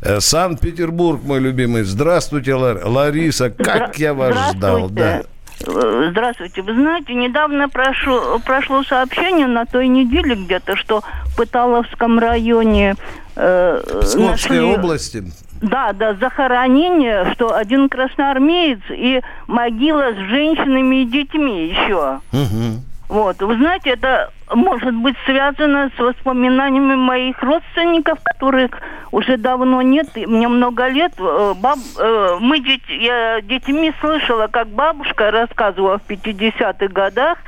Э, 0.03 0.21
Санкт-Петербург, 0.21 1.21
мой 1.25 1.41
любимый. 1.41 1.83
Здравствуйте, 1.85 2.55
Лар- 2.55 2.85
Лариса. 2.85 3.51
Как 3.51 3.99
я 3.99 4.15
вас 4.15 4.53
ждал. 4.55 4.89
Да. 4.91 5.23
Э, 5.67 6.09
Здравствуйте. 6.11 6.63
Вы 6.63 6.75
знаете, 6.75 7.15
недавно 7.15 7.69
прошло, 7.69 8.39
прошло 8.45 8.83
сообщение 8.85 9.47
на 9.47 9.65
той 9.65 9.89
неделе 9.89 10.35
где-то, 10.35 10.77
что 10.77 11.03
в 11.27 11.37
Пыталовском 11.37 12.19
районе 12.19 12.95
э, 13.37 13.83
Псковской 14.03 14.59
нашли- 14.61 14.75
области. 14.75 15.25
Да, 15.63 15.95
да, 15.95 16.13
захоронение, 16.15 17.33
что 17.33 17.55
один 17.55 17.89
красноармеец 17.89 18.81
и 18.91 19.23
могила 19.47 20.13
с 20.13 20.17
женщинами 20.29 20.97
и 21.03 21.05
детьми 21.07 21.69
еще. 21.69 22.21
Мгм. 22.33 22.83
Вот, 23.09 23.41
вы 23.41 23.57
знаете, 23.57 23.91
это 23.91 24.31
может 24.53 24.93
быть 24.95 25.17
связано 25.27 25.91
с 25.97 25.99
воспоминаниями 25.99 26.97
моих 26.97 27.41
родственников, 27.41 28.19
которых 28.25 28.73
уже 29.13 29.37
давно 29.37 29.81
нет. 29.83 30.09
Мне 30.17 30.49
много 30.49 30.89
лет. 30.89 31.13
Э, 31.19 31.55
Баб, 31.57 31.79
э, 31.99 32.37
мы 32.41 32.59
деть- 32.59 32.89
я 32.89 33.41
детьми 33.43 33.93
слышала, 34.01 34.49
как 34.49 34.69
бабушка 34.69 35.31
рассказывала 35.31 35.99
в 35.99 36.03
50-х 36.03 36.89
годах. 36.89 37.39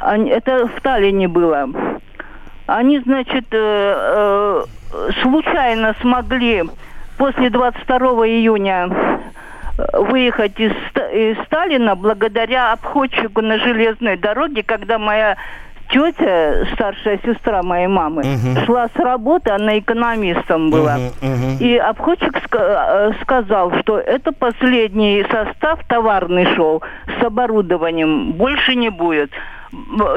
Это 0.00 0.66
в 0.68 0.80
Таллине 0.80 1.26
было. 1.28 1.68
Они, 2.66 3.00
значит, 3.00 3.46
э, 3.50 4.64
случайно 5.22 5.94
смогли 6.00 6.64
после 7.18 7.50
22 7.50 8.26
июня 8.28 8.88
выехать 9.94 10.58
из, 10.60 10.72
Из 11.12 11.36
Сталина 11.46 11.94
благодаря 11.96 12.72
обходчику 12.72 13.40
на 13.42 13.58
железной 13.58 14.16
дороге, 14.16 14.62
когда 14.62 14.98
моя 14.98 15.36
тетя, 15.90 16.66
старшая 16.74 17.18
сестра 17.24 17.62
моей 17.62 17.88
мамы, 17.88 18.22
Мгм. 18.22 18.64
шла 18.64 18.86
с 18.94 18.96
работы, 18.96 19.50
она 19.50 19.78
экономистом 19.78 20.70
была. 20.70 20.98
Мгм, 20.98 21.12
мгм. 21.32 21.56
И 21.58 21.76
обходчик 21.76 22.36
ска- 22.46 23.10
э, 23.10 23.12
сказал, 23.22 23.72
что 23.80 23.98
это 23.98 24.30
последний 24.32 25.24
состав 25.30 25.80
товарный 25.88 26.46
шел 26.54 26.82
с 27.18 27.24
оборудованием, 27.24 28.32
больше 28.32 28.76
не 28.76 28.88
будет. 28.90 29.32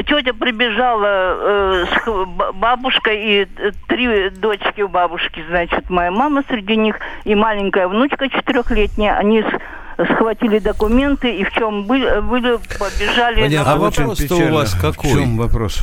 Тетя 0.07 0.33
прибежала 0.33 1.05
э, 1.07 1.85
с 1.85 2.53
бабушкой 2.55 3.21
и 3.23 3.47
э, 3.57 3.71
три 3.87 4.29
дочки 4.29 4.81
у 4.81 4.87
бабушки, 4.87 5.43
значит, 5.49 5.89
моя 5.89 6.11
мама 6.11 6.43
среди 6.49 6.75
них 6.75 6.99
и 7.23 7.35
маленькая 7.35 7.87
внучка 7.87 8.29
четырехлетняя. 8.29 9.15
Они 9.17 9.41
с- 9.41 9.59
схватили 9.97 10.59
документы 10.59 11.35
и 11.35 11.43
в 11.43 11.51
чем 11.51 11.85
были, 11.85 12.19
были 12.21 12.57
побежали. 12.79 13.41
Понятно, 13.41 13.75
на- 13.75 13.81
очень 13.87 14.15
печально. 14.15 14.65
В 14.65 15.01
чем 15.01 15.37
вопрос? 15.37 15.79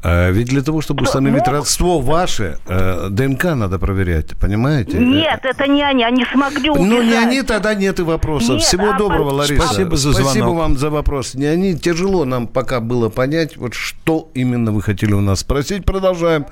А, 0.00 0.30
ведь 0.30 0.46
для 0.46 0.62
того, 0.62 0.80
чтобы 0.80 1.02
установить 1.02 1.44
ну- 1.46 1.52
родство 1.52 1.98
ваше, 2.00 2.58
э, 2.68 3.08
ДНК 3.10 3.44
надо 3.56 3.80
проверять, 3.80 4.36
понимаете? 4.38 4.96
Нет, 4.96 5.40
это 5.42 5.66
не 5.66 5.82
они, 5.82 6.04
они 6.04 6.24
смогли 6.32 6.70
убежать. 6.70 6.88
Ну, 6.88 7.02
не 7.02 7.14
они, 7.14 7.42
тогда 7.42 7.74
нет 7.74 7.98
и 7.98 8.02
вопросов. 8.02 8.50
Нет, 8.50 8.62
Всего 8.62 8.90
а 8.90 8.96
доброго, 8.96 9.30
по- 9.30 9.34
Лариса. 9.34 9.60
Спасибо 9.66 9.96
за 9.96 10.12
Спасибо 10.12 10.30
звонок. 10.46 10.56
вам 10.56 10.78
за 10.78 10.90
вопрос. 10.90 11.34
Не 11.34 11.46
они. 11.46 11.76
Тяжело 11.76 12.24
нам 12.24 12.46
пока 12.46 12.78
было 12.78 13.08
понять, 13.08 13.56
вот 13.56 13.74
что 13.74 14.30
именно 14.34 14.70
вы 14.70 14.82
хотели 14.82 15.12
у 15.14 15.20
нас 15.20 15.40
спросить. 15.40 15.84
Продолжаем. 15.84 16.46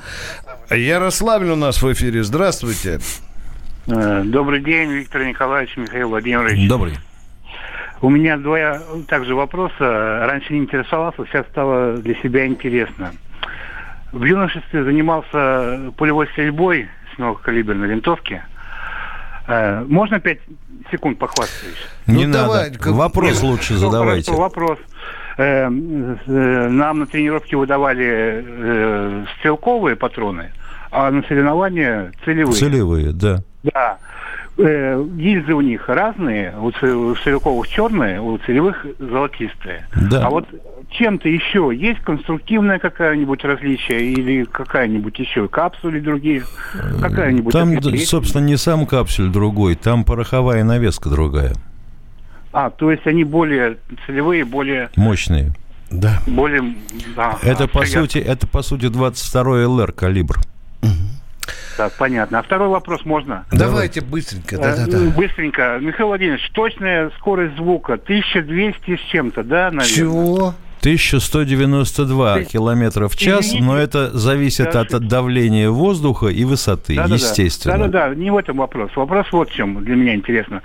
Ярославль 0.69 1.51
у 1.51 1.57
нас 1.57 1.81
в 1.81 1.93
эфире. 1.93 2.25
Здравствуйте. 2.25 2.99
Э, 2.99 2.99
Добрый 3.87 4.61
день, 4.61 4.91
Виктор 4.91 5.25
Николаевич, 5.25 5.77
Михаил 5.77 6.09
Владимирович. 6.09 6.69
Добрый. 6.69 6.95
У 8.03 8.11
меня 8.11 8.37
два 8.37 8.81
также 9.09 9.35
вопроса. 9.35 10.27
Раньше 10.27 10.53
не 10.53 10.61
интересовался, 10.61 11.25
сейчас 11.27 11.47
стало 11.47 11.97
для 11.97 12.15
себя 12.17 12.47
интересно. 12.47 13.13
В 14.13 14.25
юношестве 14.25 14.85
занимался 14.85 15.93
пулевой 15.97 16.27
стрельбой 16.29 16.89
с 17.15 17.19
мелкокалиберной 17.19 17.89
винтовки. 17.89 18.43
Э, 19.47 19.85
Можно 19.85 20.21
пять 20.21 20.41
секунд 20.91 21.19
похвастаюсь? 21.19 21.77
Не 22.07 22.27
надо. 22.27 22.73
Вопрос 22.91 23.43
лучше 23.43 23.75
Ну, 23.75 23.79
задавайте. 23.79 24.27
хорошо, 24.31 24.43
вопрос. 24.43 24.79
Э, 25.39 25.69
э, 25.69 25.69
Нам 26.69 26.99
на 27.01 27.07
тренировке 27.07 27.57
выдавали 27.57 28.45
э, 28.47 29.25
стрелковые 29.39 29.97
патроны, 29.97 30.51
а 30.91 31.11
на 31.11 31.23
соревнования 31.23 32.13
целевые. 32.25 32.57
Целевые, 32.57 33.13
да. 33.13 33.43
Да. 33.75 33.99
э, 34.59 35.05
гильзы 35.17 35.53
у 35.55 35.61
них 35.61 35.89
разные, 35.89 36.55
у, 36.59 36.71
ц- 36.73 36.87
у 36.95 37.15
Стрелковых 37.17 37.69
черные, 37.69 38.21
у 38.21 38.39
целевых 38.39 38.87
золотистые. 38.99 39.87
Да. 40.11 40.27
А 40.27 40.31
вот 40.31 40.47
чем-то 40.91 41.29
еще 41.29 41.71
есть 41.75 42.01
конструктивное 42.01 42.79
какое-нибудь 42.79 43.45
различие 43.45 44.13
или 44.13 44.45
какая-нибудь 44.45 45.19
еще 45.19 45.49
капсули 45.49 46.01
другие? 46.01 46.43
Какая-нибудь 47.01 47.53
Там, 47.53 47.77
отличие? 47.77 48.07
собственно, 48.07 48.43
не 48.45 48.57
сам 48.57 48.87
капсуль 48.87 49.29
другой, 49.31 49.75
там 49.75 50.05
пороховая 50.05 50.65
навеска 50.65 51.11
другая, 51.11 51.53
А, 52.53 52.71
то 52.71 52.91
есть 52.91 53.07
они 53.07 53.25
более 53.25 53.77
целевые, 54.07 54.45
более... 54.45 54.89
мощные. 54.97 55.53
Да. 55.91 56.21
более 56.27 56.75
да, 57.15 57.39
Это, 57.43 57.65
а, 57.65 57.69
по 57.69 57.85
сути, 57.87 58.19
это, 58.19 58.47
по 58.49 58.63
сути, 58.63 58.89
22 58.89 59.69
ЛР 59.69 59.93
калибр. 59.93 60.37
ясно. 60.83 60.97
Так, 61.77 61.93
понятно. 61.99 62.39
А 62.39 62.43
второй 62.43 62.69
вопрос 62.69 63.05
можно? 63.05 63.45
Давайте 63.53 64.01
быстренько. 64.01 64.57
Да, 64.57 64.77
да, 64.77 64.87
да. 64.87 65.11
Быстренько. 65.11 65.79
Михаил 65.81 66.09
Владимирович, 66.09 66.51
точная 66.53 67.11
скорость 67.19 67.57
звука 67.57 67.95
1200 67.95 68.97
с 68.97 69.01
чем-то, 69.11 69.43
да, 69.43 69.71
наверное? 69.71 69.87
Чего? 69.87 70.55
1192 70.81 72.45
километра 72.45 73.09
в 73.09 73.17
час, 73.17 73.47
Извините, 73.47 73.65
но 73.65 73.77
это 73.77 74.17
зависит 74.17 74.77
от, 74.77 74.89
давления 75.09 75.69
воздуха 75.69 76.29
и 76.29 76.45
высоты, 76.45 76.95
Да-да-да. 76.95 77.15
естественно. 77.17 77.79
Да-да-да, 77.79 78.15
не 78.15 78.31
в 78.31 78.37
этом 78.37 78.59
вопрос. 78.59 78.95
Вопрос 78.95 79.27
вот 79.33 79.51
в 79.51 79.53
чем 79.53 79.85
для 79.85 79.97
меня 79.97 80.15
интересно. 80.15 80.63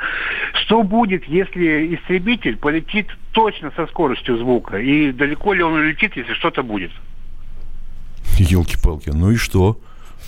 Что 0.53 0.83
будет, 0.83 1.25
если 1.25 1.95
истребитель 1.95 2.57
полетит 2.57 3.07
точно 3.31 3.71
со 3.75 3.87
скоростью 3.87 4.37
звука? 4.37 4.77
И 4.77 5.11
далеко 5.11 5.53
ли 5.53 5.63
он 5.63 5.73
улетит, 5.73 6.15
если 6.15 6.33
что-то 6.33 6.61
будет? 6.61 6.91
Елки-палки, 8.37 9.09
ну 9.09 9.31
и 9.31 9.37
что? 9.37 9.79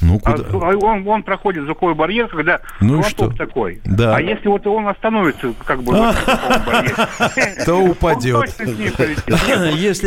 Ну 0.03 0.19
А, 0.25 0.31
куда? 0.33 0.49
а 0.67 0.75
он, 0.75 1.07
он 1.07 1.23
проходит 1.23 1.63
звуковой 1.63 1.95
барьер, 1.95 2.27
когда 2.27 2.59
Ну 2.81 3.01
что? 3.03 3.31
такой. 3.31 3.81
Да. 3.85 4.15
А 4.17 4.21
если 4.21 4.47
вот 4.49 4.67
он 4.67 4.87
остановится, 4.87 5.53
как 5.65 5.81
бы, 5.81 5.93
То 7.65 7.77
упадет. 7.79 8.53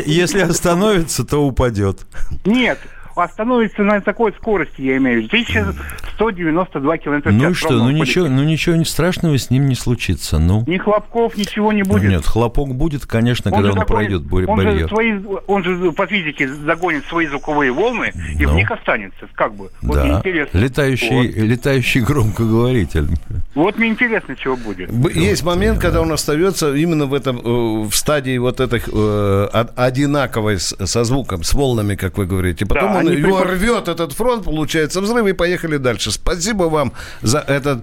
если 0.07 0.41
остановится, 0.41 1.25
то 1.25 1.47
упадет. 1.47 2.07
Нет, 2.45 2.79
остановится 3.17 3.83
на 3.83 4.01
такой 4.01 4.33
скорости, 4.35 4.81
я 4.83 4.97
имею 4.99 5.21
в 5.21 5.25
виду. 5.25 5.29
1192 5.29 6.99
километра 6.99 7.31
в 7.31 7.35
Ну 7.35 7.51
и 7.51 7.55
что? 7.55 7.71
Ну 7.73 7.85
он 7.85 7.95
ничего, 7.95 8.29
ну 8.29 8.45
ничего 8.45 8.83
страшного 8.85 9.37
с 9.39 9.51
ним 9.51 9.67
не 9.67 9.75
случится. 9.75 10.39
Ну. 10.39 10.65
Ни 10.67 10.79
хлопков, 10.79 11.37
ничего 11.37 11.73
не 11.73 11.83
будет. 11.83 12.11
Нет, 12.11 12.25
хлопок 12.27 12.75
будет, 12.75 13.07
конечно, 13.07 13.51
когда 13.51 13.67
же 13.69 13.73
он 13.73 13.79
догонит- 13.81 13.87
пройдет 13.87 14.23
бар- 14.23 14.49
он 14.51 14.61
же, 14.61 14.67
барьер. 14.67 14.89
свои, 14.89 15.13
он 15.47 15.65
же 15.65 15.93
по 15.93 16.07
физике 16.07 16.49
загонит 16.49 17.05
свои 17.07 17.27
звуковые 17.27 17.73
волны 17.73 18.13
и 18.39 18.45
в 18.47 18.51
Ну. 18.51 18.57
них 18.57 18.71
останется. 18.71 19.27
Как 19.35 19.55
бы. 19.55 19.71
Вот 19.83 19.99
мне 20.03 20.13
Да. 20.13 20.19
интересно. 20.19 20.59
Летающий, 20.59 21.17
Вот. 21.17 21.27
летающий 21.37 22.01
громкоговоритель. 22.01 23.09
Вот 23.55 23.79
мне 23.79 23.89
интересно, 23.89 24.37
чего 24.37 24.57
будет. 24.57 24.91
Б- 24.91 25.13
Есть 25.13 25.45
момент, 25.45 25.79
когда 25.81 26.01
он 26.01 26.13
остается 26.13 26.75
именно 26.75 27.07
в 27.07 27.15
этом 27.15 27.39
э, 27.39 27.43
в 27.89 27.93
стадии 27.95 28.39
вот 28.39 28.61
этих 28.61 28.89
э, 28.93 29.49
од- 29.53 29.73
одинаковой 29.77 30.59
со 30.59 31.05
звуком, 31.05 31.43
с 31.43 31.53
волнами, 31.55 31.95
как 31.95 32.19
вы 32.19 32.27
говорите. 32.27 32.67
Потом 32.67 32.93
Да, 32.93 32.99
он 33.01 33.06
они 33.09 33.21
его 33.21 33.39
приход- 33.39 33.51
рвет 33.53 33.89
этот 33.89 34.13
фронт, 34.13 34.45
получается 34.45 35.01
взрыв 35.01 35.27
и 35.27 35.33
поехали 35.33 35.77
дальше. 35.77 36.11
Спасибо 36.11 36.65
вам 36.65 36.93
за 37.23 37.39
этот 37.39 37.81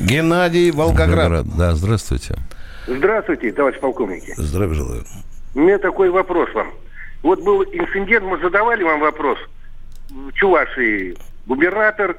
Геннадий 0.00 0.70
Волгоград. 0.70 1.44
Да, 1.56 1.74
здравствуйте. 1.74 2.36
Здравствуйте, 2.86 3.52
товарищ 3.52 3.78
полковники. 3.80 4.34
Здравия 4.36 4.74
желаю. 4.74 5.04
У 5.54 5.60
меня 5.60 5.78
такой 5.78 6.10
вопрос 6.10 6.48
вам. 6.54 6.72
Вот 7.22 7.42
был 7.42 7.62
инцидент, 7.62 8.24
мы 8.24 8.38
задавали 8.40 8.82
вам 8.82 9.00
вопрос. 9.00 9.38
В 10.10 10.32
Чувашии 10.32 11.16
губернатор... 11.46 12.18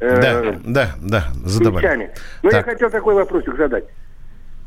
э, 0.00 0.20
Да, 0.20 0.54
да, 0.64 0.94
да, 1.00 1.24
задавали. 1.44 1.82
Сельчане. 1.82 2.10
Но 2.42 2.50
я 2.50 2.56
Так. 2.58 2.66
хотел 2.66 2.90
такой 2.90 3.14
вопросик 3.14 3.56
задать. 3.56 3.84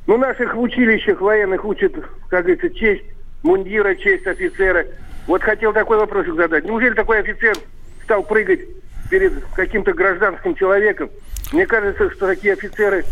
Ну, 0.08 0.18
наших 0.18 0.56
в 0.56 0.60
училищах 0.60 1.22
военных 1.22 1.64
учат, 1.66 1.94
как 2.30 2.46
говорится, 2.46 2.70
честь 2.70 3.04
мундира, 3.44 3.96
честь 3.96 4.26
офицера. 4.28 4.86
Вот 5.28 5.44
хотел 5.44 5.74
такой 5.74 5.98
вопросик 5.98 6.36
задать. 6.36 6.64
Неужели 6.64 6.94
такой 6.94 7.20
офицер 7.20 7.56
стал 8.04 8.24
прыгать 8.24 8.62
перед 9.10 9.44
каким-то 9.54 9.94
гражданским 9.94 10.56
человеком? 10.56 11.10
Мне 11.52 11.66
кажется, 11.66 12.10
что 12.12 12.28
такие 12.28 12.54
офицеры, 12.54 13.06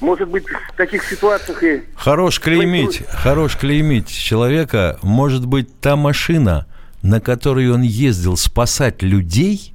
может 0.00 0.28
быть, 0.28 0.44
в 0.48 0.76
таких 0.76 1.04
ситуациях 1.04 1.62
и... 1.62 1.82
Хорош 1.94 2.40
клеймить, 2.40 3.06
хорош 3.08 3.56
клеймить 3.56 4.08
человека. 4.08 4.98
Может 5.02 5.46
быть, 5.46 5.80
та 5.80 5.96
машина, 5.96 6.66
на 7.02 7.20
которой 7.20 7.70
он 7.70 7.82
ездил 7.82 8.38
спасать 8.38 9.02
людей, 9.02 9.74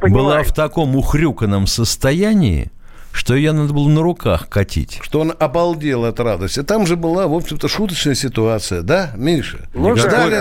была 0.00 0.42
в 0.42 0.54
таком 0.54 0.96
ухрюканном 0.96 1.66
состоянии, 1.66 2.70
что 3.14 3.36
ее 3.36 3.52
надо 3.52 3.72
было 3.72 3.88
на 3.88 4.02
руках 4.02 4.48
катить. 4.48 4.98
Что 5.00 5.20
он 5.20 5.32
обалдел 5.38 6.04
от 6.04 6.18
радости. 6.18 6.64
Там 6.64 6.84
же 6.84 6.96
была, 6.96 7.28
в 7.28 7.34
общем-то, 7.34 7.68
шуточная 7.68 8.16
ситуация, 8.16 8.82
да, 8.82 9.12
Миша? 9.14 9.68
Ну, 9.72 9.94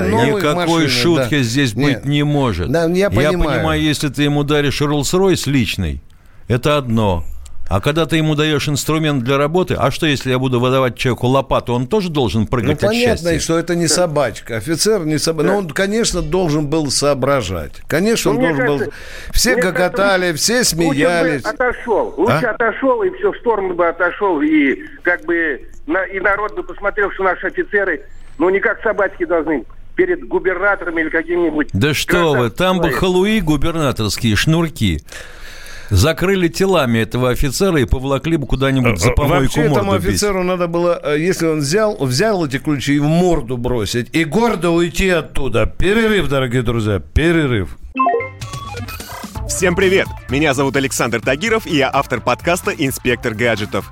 новых 0.09 0.43
Никакой 0.43 0.83
машин, 0.85 0.89
шутки 0.89 1.37
да. 1.37 1.43
здесь 1.43 1.75
Нет. 1.75 2.01
быть 2.01 2.05
не 2.05 2.23
может. 2.23 2.71
Да, 2.71 2.85
я 2.87 3.11
понимаю. 3.11 3.81
если 3.81 4.09
ты 4.09 4.23
ему 4.23 4.43
даришь 4.43 4.81
Роллс-Ройс 4.81 5.47
личный, 5.47 6.01
это 6.47 6.77
одно. 6.77 7.23
А 7.69 7.81
когда 7.81 8.05
ты 8.05 8.17
ему 8.17 8.35
даешь 8.35 8.67
инструмент 8.67 9.23
для 9.23 9.37
работы, 9.37 9.73
а 9.75 9.89
что, 9.89 10.05
если 10.05 10.29
я 10.29 10.37
буду 10.37 10.59
выдавать 10.59 10.95
человеку 10.97 11.27
лопату, 11.27 11.73
он 11.73 11.87
тоже 11.87 12.09
должен 12.09 12.41
Ну, 12.41 12.47
прыгать 12.47 12.83
от 12.83 12.89
понятно, 12.89 13.15
счастья? 13.31 13.39
что 13.39 13.57
это 13.57 13.73
не 13.75 13.87
собачка. 13.87 14.57
Офицер 14.57 15.05
не 15.05 15.17
собачка. 15.17 15.51
Но 15.51 15.57
он, 15.59 15.69
конечно, 15.69 16.21
должен 16.21 16.67
был 16.67 16.91
соображать. 16.91 17.71
Конечно, 17.87 18.31
он 18.31 18.37
Ну, 18.37 18.41
должен 18.43 18.65
был... 18.67 18.93
Все 19.31 19.55
гоготали, 19.55 20.27
кажется, 20.31 20.43
все 20.43 20.63
смеялись. 20.65 21.43
Лучше 21.45 21.57
бы 21.57 21.63
отошел. 21.63 22.13
Лучше 22.17 22.45
А? 22.45 22.51
отошел 22.51 23.01
и 23.03 23.09
все 23.17 23.31
в 23.31 23.37
сторону 23.37 23.73
бы 23.73 23.87
отошел. 23.87 24.41
И 24.41 24.75
как 25.01 25.23
бы 25.25 25.61
на- 25.87 26.03
и 26.03 26.19
народ 26.19 26.55
бы 26.55 26.63
посмотрел, 26.63 27.11
что 27.11 27.23
наши 27.23 27.47
офицеры, 27.47 28.01
ну, 28.37 28.49
не 28.49 28.59
как 28.59 28.81
собачки 28.83 29.25
должны 29.25 29.63
перед 29.95 30.27
губернатором 30.27 30.99
или 30.99 31.09
каким-нибудь... 31.09 31.69
Да 31.73 31.93
что 31.93 32.33
вы, 32.33 32.49
там 32.49 32.79
бы 32.79 32.91
халуи 32.91 33.39
губернаторские, 33.39 34.35
шнурки. 34.35 35.01
Закрыли 35.93 36.47
телами 36.47 36.97
этого 36.97 37.29
офицера 37.29 37.79
и 37.79 37.85
поволокли 37.85 38.37
бы 38.37 38.47
куда-нибудь 38.47 38.99
за 38.99 39.11
помойку 39.11 39.43
Вообще 39.43 39.61
этому 39.61 39.83
морду 39.83 40.01
бить. 40.01 40.09
офицеру 40.09 40.41
надо 40.41 40.67
было, 40.67 40.99
э, 41.03 41.19
если 41.19 41.45
он 41.45 41.59
взял, 41.59 41.95
взял 41.97 42.43
эти 42.43 42.57
ключи 42.57 42.95
и 42.95 42.99
в 42.99 43.03
морду 43.03 43.57
бросить, 43.57 44.07
и 44.11 44.23
гордо 44.23 44.71
уйти 44.71 45.09
оттуда. 45.09 45.67
Перерыв, 45.67 46.29
дорогие 46.29 46.63
друзья, 46.63 46.99
перерыв. 46.99 47.77
Всем 49.47 49.75
привет! 49.75 50.07
Меня 50.29 50.55
зовут 50.55 50.75
Александр 50.77 51.21
Тагиров, 51.21 51.67
и 51.67 51.75
я 51.75 51.91
автор 51.93 52.21
подкаста 52.21 52.71
«Инспектор 52.71 53.35
гаджетов». 53.35 53.91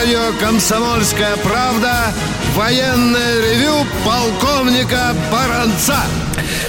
Радио 0.00 0.32
«Комсомольская 0.40 1.36
правда» 1.44 2.06
военное 2.54 3.40
ревю 3.42 3.86
полковника 4.02 5.14
Баранца. 5.30 5.98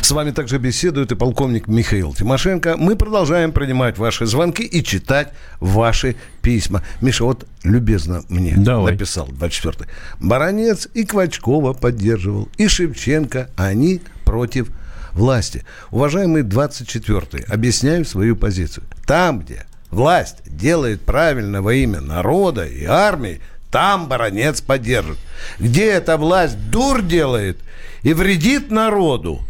С 0.01 0.11
вами 0.11 0.31
также 0.31 0.57
беседует 0.57 1.13
и 1.13 1.15
полковник 1.15 1.67
Михаил 1.67 2.13
Тимошенко. 2.13 2.75
Мы 2.75 2.97
продолжаем 2.97 3.53
принимать 3.53 3.97
ваши 3.97 4.25
звонки 4.25 4.63
и 4.63 4.83
читать 4.83 5.31
ваши 5.61 6.17
письма. 6.41 6.83
Миша, 6.99 7.23
вот 7.23 7.47
любезно 7.63 8.23
мне 8.27 8.55
Давай. 8.57 8.93
написал 8.93 9.29
24-й. 9.29 9.87
Баранец 10.19 10.89
и 10.93 11.05
Квачкова 11.05 11.71
поддерживал, 11.71 12.49
и 12.57 12.67
Шевченко, 12.67 13.49
они 13.55 14.01
против 14.25 14.67
власти. 15.13 15.63
Уважаемый 15.89 16.43
24-й, 16.43 17.43
объясняю 17.43 18.03
свою 18.03 18.35
позицию. 18.35 18.83
Там, 19.05 19.39
где 19.39 19.65
власть 19.91 20.37
делает 20.45 21.01
правильно 21.01 21.61
во 21.61 21.73
имя 21.73 22.01
народа 22.01 22.65
и 22.65 22.85
армии, 22.85 23.41
там 23.69 24.07
баронец 24.07 24.61
поддержит. 24.61 25.17
Где 25.59 25.91
эта 25.91 26.17
власть 26.17 26.57
дур 26.69 27.01
делает 27.01 27.59
и 28.01 28.13
вредит 28.13 28.71
народу, 28.71 29.41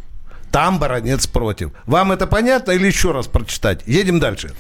там 0.51 0.79
баронец 0.79 1.27
против. 1.27 1.71
Вам 1.85 2.11
это 2.11 2.27
понятно 2.27 2.71
или 2.71 2.85
еще 2.85 3.11
раз 3.11 3.27
прочитать? 3.27 3.81
Едем 3.87 4.19
дальше. 4.19 4.51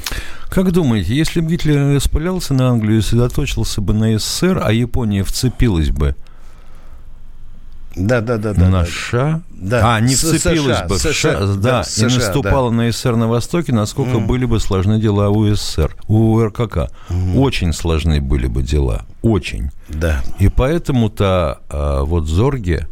Как 0.49 0.71
думаете, 0.71 1.13
если 1.13 1.41
бы 1.41 1.51
Гитлер 1.51 1.95
распылялся 1.95 2.53
на 2.53 2.69
Англию 2.69 2.99
и 2.99 3.01
сосредоточился 3.01 3.81
бы 3.81 3.93
на 3.93 4.17
СССР, 4.17 4.61
а 4.63 4.71
Япония 4.71 5.23
вцепилась 5.23 5.89
бы 5.89 6.15
Да, 7.95 8.21
да, 8.21 8.37
да, 8.37 8.53
да. 8.53 8.61
на 8.69 8.71
да. 8.81 8.85
США. 8.85 9.41
Да. 9.51 9.95
А, 9.95 9.99
не 9.99 10.15
С- 10.15 10.23
вцепилась 10.23 10.77
США, 10.77 10.87
бы 10.87 10.95
в 10.95 10.97
США, 10.99 11.11
США, 11.11 11.39
да, 11.39 11.55
да, 11.55 11.81
и 11.81 11.83
США, 11.83 12.09
наступала 12.09 12.69
на 12.71 12.91
СССР 12.91 13.15
на 13.15 13.27
Востоке, 13.27 13.73
насколько 13.73 14.17
Мгм. 14.17 14.27
были 14.27 14.45
бы 14.45 14.59
сложны 14.59 14.99
дела 14.99 15.29
у 15.29 15.45
СССР, 15.53 15.95
у 16.07 16.39
РКК. 16.41 16.89
Очень 17.35 17.73
сложны 17.73 18.21
были 18.21 18.47
бы 18.47 18.63
дела, 18.63 19.05
очень. 19.21 19.71
Да. 19.89 20.23
И 20.39 20.47
поэтому-то 20.49 21.59
а, 21.69 22.03
вот 22.03 22.27
Зорге 22.27 22.87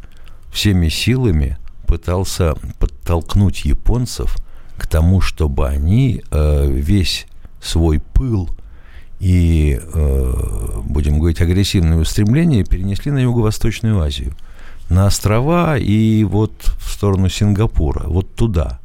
всеми 0.52 0.90
силами 0.90 1.58
пытался 1.88 2.56
подтолкнуть 2.80 3.66
японцев 3.66 4.36
к 4.78 4.86
тому, 4.88 5.22
чтобы 5.22 5.68
они 5.68 6.22
э, 6.32 6.68
весь 6.70 7.26
свой 7.62 8.00
пыл 8.00 8.50
и, 9.20 9.80
э, 9.82 10.34
будем 10.86 11.20
говорить, 11.20 11.42
агрессивные 11.42 12.00
устремления 12.00 12.64
перенесли 12.64 13.12
на 13.12 13.18
Юго-Восточную 13.20 14.00
Азию, 14.02 14.34
на 14.90 15.06
острова 15.08 15.78
и 15.78 16.24
вот 16.24 16.54
в 16.80 16.92
сторону 16.92 17.30
Сингапура, 17.30 18.04
вот 18.08 18.36
туда. 18.36 18.80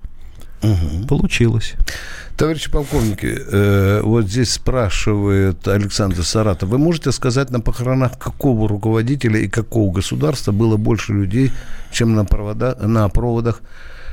Получилось. 1.09 1.75
Товарищи 2.37 2.71
полковники, 2.71 3.27
э, 3.27 4.01
вот 4.03 4.27
здесь 4.27 4.53
спрашивает 4.53 5.69
Александр 5.69 6.25
Саратов, 6.25 6.69
вы 6.69 6.79
можете 6.79 7.13
сказать 7.13 7.51
на 7.51 7.61
похоронах 7.61 8.19
какого 8.19 8.69
руководителя 8.69 9.39
и 9.39 9.49
какого 9.49 9.93
государства 9.93 10.53
было 10.53 10.77
больше 10.77 11.13
людей, 11.13 11.53
чем 11.93 12.15
на, 12.15 12.25
провода, 12.25 12.77
на 12.81 13.09
проводах 13.09 13.61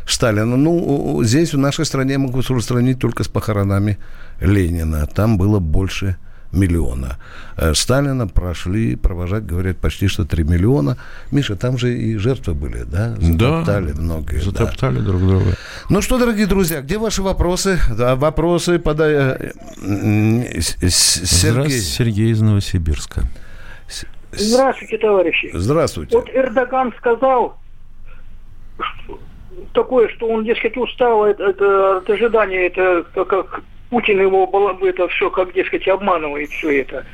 Сталина? 0.05 0.57
Ну, 0.57 1.23
здесь 1.23 1.53
в 1.53 1.57
нашей 1.57 1.85
стране 1.85 2.13
я 2.13 2.19
могу 2.19 2.41
сравнить 2.43 2.99
только 2.99 3.23
с 3.23 3.27
похоронами 3.27 3.97
Ленина. 4.39 5.07
Там 5.07 5.37
было 5.37 5.59
больше 5.59 6.17
миллиона. 6.51 7.17
Э, 7.57 7.73
Сталина 7.73 8.27
прошли, 8.27 8.95
провожать, 8.95 9.45
говорят, 9.45 9.77
почти 9.77 10.07
что 10.07 10.25
3 10.25 10.43
миллиона. 10.43 10.97
Миша, 11.31 11.55
там 11.55 11.77
же 11.77 11.97
и 11.97 12.17
жертвы 12.17 12.53
были, 12.53 12.83
да? 12.83 13.15
Затоптали 13.19 13.93
многие. 13.93 14.35
да. 14.37 14.41
Затоптали 14.41 14.99
друг 14.99 15.21
друга. 15.21 15.55
Ну 15.89 16.01
что, 16.01 16.17
дорогие 16.17 16.47
друзья, 16.47 16.81
где 16.81 16.97
ваши 16.97 17.21
вопросы? 17.21 17.79
Да, 17.97 18.15
вопросы 18.15 18.79
подай... 18.79 19.13
э, 19.13 19.51
с- 20.61 21.25
Сергей. 21.25 21.79
Сергей 21.79 22.31
из 22.31 22.41
Новосибирска. 22.41 23.23
Здравствуйте, 24.33 24.97
товарищи. 24.97 25.49
Здравствуйте. 25.53 26.15
Вот 26.17 26.29
Эрдоган 26.33 26.93
сказал 26.97 27.57
что- 28.77 29.19
такое, 29.73 30.07
что 30.15 30.27
он, 30.27 30.45
дескать, 30.45 30.77
устал 30.77 31.23
от, 31.25 31.39
от, 31.39 31.59
э, 31.61 31.97
от 31.97 32.09
ожидания, 32.09 32.67
это 32.67 33.05
как, 33.13 33.27
как 33.27 33.61
Путин 33.91 34.21
его 34.21 34.47
бала- 34.47 34.77
это 34.81 35.07
все, 35.09 35.29
как, 35.29 35.53
дескать, 35.53 35.85
обманывает 35.87 36.49
все 36.49 36.81
это. 36.81 37.05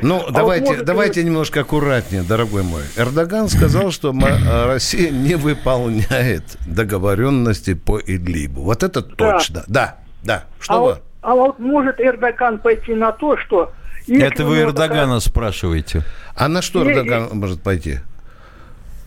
Ну, 0.00 0.16
А 0.16 0.22
вот 0.22 0.32
давайте, 0.32 0.66
может, 0.66 0.84
давайте 0.86 1.22
немножко 1.22 1.60
аккуратнее, 1.60 2.22
дорогой 2.22 2.62
мой. 2.62 2.82
Эрдоган 2.96 3.48
сказал, 3.48 3.92
что 3.92 4.12
э, 4.12 4.66
Россия 4.66 5.10
не 5.10 5.34
выполняет 5.34 6.42
договоренности 6.66 7.74
по 7.74 8.00
Идлибу. 8.00 8.62
Вот 8.62 8.82
это 8.82 9.02
точно. 9.02 9.62
Да, 9.68 9.98
да. 10.24 10.44
Что 10.58 10.74
а, 10.74 10.78
вы? 10.78 10.84
вот, 10.86 11.02
а 11.20 11.34
вот 11.34 11.58
может 11.58 12.00
Эрдоган 12.00 12.58
пойти 12.58 12.94
на 12.94 13.12
то, 13.12 13.36
что... 13.36 13.70
Это 14.08 14.44
вы 14.44 14.62
Эрдогана 14.62 15.20
спрашиваете. 15.20 16.02
А 16.34 16.48
на 16.48 16.62
что 16.62 16.82
Эрдоган 16.82 17.28
может 17.34 17.62
пойти? 17.62 17.96
такая- 17.96 18.06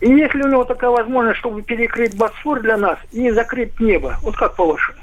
и 0.00 0.10
если 0.10 0.42
у 0.42 0.48
него 0.48 0.64
такая 0.64 0.90
возможность, 0.90 1.40
чтобы 1.40 1.62
перекрыть 1.62 2.16
Босфор 2.16 2.60
для 2.60 2.76
нас 2.76 2.98
и 3.10 3.30
закрыть 3.30 3.80
небо, 3.80 4.16
вот 4.22 4.36
как 4.36 4.54
по-вашему? 4.54 4.98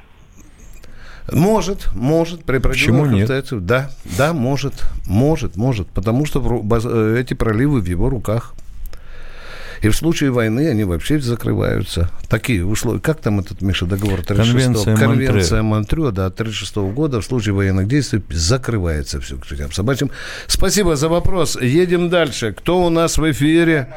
Может, 1.31 1.93
может, 1.93 2.43
при 2.43 2.57
Почему 2.57 3.05
нет? 3.05 3.29
Да, 3.51 3.91
да, 4.17 4.33
может, 4.33 4.73
может, 5.07 5.55
может, 5.55 5.87
потому 5.89 6.25
что 6.25 6.41
э, 6.83 7.17
эти 7.19 7.33
проливы 7.33 7.81
в 7.81 7.85
его 7.85 8.09
руках. 8.09 8.53
И 9.81 9.89
в 9.89 9.95
случае 9.95 10.29
войны 10.29 10.69
они 10.69 10.83
вообще 10.83 11.19
закрываются. 11.19 12.11
Такие 12.29 12.63
условия. 12.63 12.99
Как 12.99 13.19
там 13.19 13.39
этот, 13.39 13.61
Миша, 13.61 13.87
договор 13.87 14.23
36 14.23 14.51
Конвенция 14.51 14.95
Конвенция 14.95 15.61
Монтрё, 15.63 16.11
да, 16.11 16.29
36 16.29 16.75
года 16.93 17.19
в 17.19 17.25
случае 17.25 17.55
военных 17.55 17.87
действий 17.87 18.21
закрывается 18.29 19.19
все 19.19 19.37
к 19.37 19.47
чертям 19.47 19.71
собачьим. 19.71 20.11
Спасибо 20.45 20.95
за 20.95 21.09
вопрос. 21.09 21.59
Едем 21.59 22.09
дальше. 22.09 22.53
Кто 22.53 22.83
у 22.83 22.89
нас 22.89 23.17
в 23.17 23.31
эфире? 23.31 23.91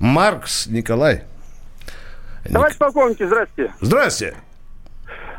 Маркс 0.00 0.66
Николай. 0.66 1.22
Товарищ 2.50 2.76
полковники, 2.76 3.24
здрасте. 3.24 3.72
Здрасте. 3.80 4.34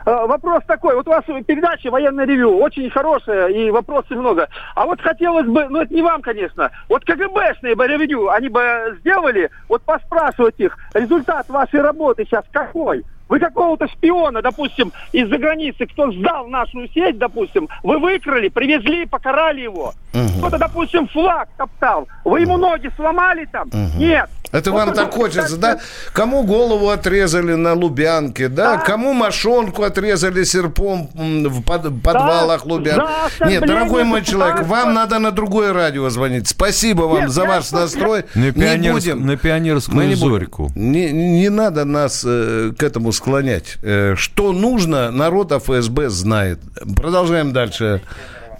А, 0.09 0.25
Вопрос 0.25 0.63
такой. 0.65 0.95
Вот 0.95 1.07
у 1.07 1.11
вас 1.11 1.23
передача 1.45 1.91
«Военное 1.91 2.25
ревю» 2.25 2.57
очень 2.57 2.89
хорошая 2.89 3.49
и 3.49 3.69
вопросов 3.69 4.11
много. 4.11 4.47
А 4.75 4.85
вот 4.85 4.99
хотелось 5.01 5.45
бы, 5.45 5.67
ну 5.69 5.81
это 5.81 5.93
не 5.93 6.01
вам, 6.01 6.21
конечно, 6.21 6.71
вот 6.87 7.05
КГБшные 7.05 7.75
бы 7.75 7.87
ревью, 7.87 8.29
они 8.29 8.49
бы 8.49 8.97
сделали, 8.99 9.51
вот 9.67 9.83
поспрашивать 9.83 10.55
их, 10.57 10.75
результат 10.93 11.47
вашей 11.49 11.81
работы 11.81 12.25
сейчас 12.25 12.43
какой? 12.51 13.03
Вы 13.27 13.39
какого-то 13.39 13.87
шпиона, 13.87 14.41
допустим, 14.41 14.91
из-за 15.11 15.37
границы, 15.37 15.85
кто 15.85 16.11
сдал 16.11 16.47
нашу 16.47 16.87
сеть, 16.87 17.19
допустим, 17.19 17.69
вы 17.83 17.99
выкрали, 17.99 18.49
привезли, 18.49 19.05
покарали 19.05 19.61
его. 19.61 19.93
Кто-то, 20.39 20.57
допустим, 20.57 21.07
флаг 21.07 21.49
топтал. 21.55 22.07
Вы 22.25 22.41
ему 22.41 22.57
ноги 22.57 22.89
сломали 22.95 23.45
там? 23.45 23.69
Нет. 23.99 24.27
Это 24.51 24.71
вам 24.71 24.93
так 24.93 25.13
хочется, 25.13 25.57
да? 25.57 25.79
Кому 26.13 26.43
голову 26.43 26.89
отрезали 26.89 27.53
на 27.53 27.73
Лубянке, 27.73 28.47
да? 28.47 28.77
Кому 28.77 29.13
мошонку 29.13 29.83
отрезали 29.83 30.43
серпом 30.43 31.09
в 31.13 31.61
под- 31.61 32.01
подвалах 32.01 32.65
Лубянки? 32.65 32.99
за 32.99 33.25
оскорбление 33.25 33.59
Нет, 33.59 33.69
дорогой 33.69 34.03
мой 34.05 34.23
человек, 34.23 34.63
вам 34.63 34.93
надо 34.93 35.19
на 35.19 35.31
другое 35.31 35.71
радио 35.73 36.09
звонить. 36.09 36.47
Спасибо 36.47 37.03
вам 37.03 37.21
Нет, 37.21 37.29
за 37.31 37.45
ваш 37.45 37.71
настрой. 37.71 38.25
На, 38.33 38.39
Не 38.45 38.51
пионерск- 38.51 38.93
будем. 38.93 39.25
на 39.25 39.37
пионерскую 39.37 39.97
Мы 39.97 40.05
не 40.07 40.15
зорьку. 40.15 40.71
Не, 40.75 41.11
не 41.11 41.49
надо 41.49 41.85
нас 41.85 42.23
э, 42.27 42.71
к 42.77 42.81
этому 42.83 43.11
склонять. 43.11 43.77
Э, 43.83 44.15
что 44.17 44.51
нужно, 44.51 45.11
народ 45.11 45.51
ФСБ 45.51 46.09
знает. 46.09 46.59
Продолжаем 46.95 47.53
дальше. 47.53 48.01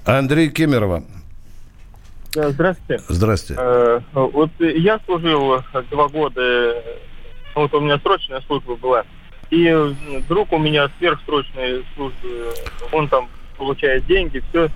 Андрей 0.06 0.50
Кемерова. 0.50 1.04
Да, 2.34 2.50
Здравствуйте. 2.50 3.04
Здрасте. 3.08 3.56
Э, 3.58 4.02
Вот 4.14 4.52
я 4.60 5.00
служил 5.06 5.64
два 5.90 6.08
года, 6.08 6.42
э, 6.42 6.82
вот 7.56 7.74
у 7.74 7.80
меня 7.80 7.98
срочная 8.00 8.42
служба 8.42 8.76
была, 8.76 9.04
и 9.50 9.68
э, 9.68 9.94
друг 10.28 10.54
у 10.54 10.58
меня 10.60 10.90
сверхсрочной 11.00 11.84
службы, 11.96 12.54
он 12.92 13.08
там 13.08 13.30
получает 13.58 14.06
деньги, 14.06 14.44
все. 14.50 14.70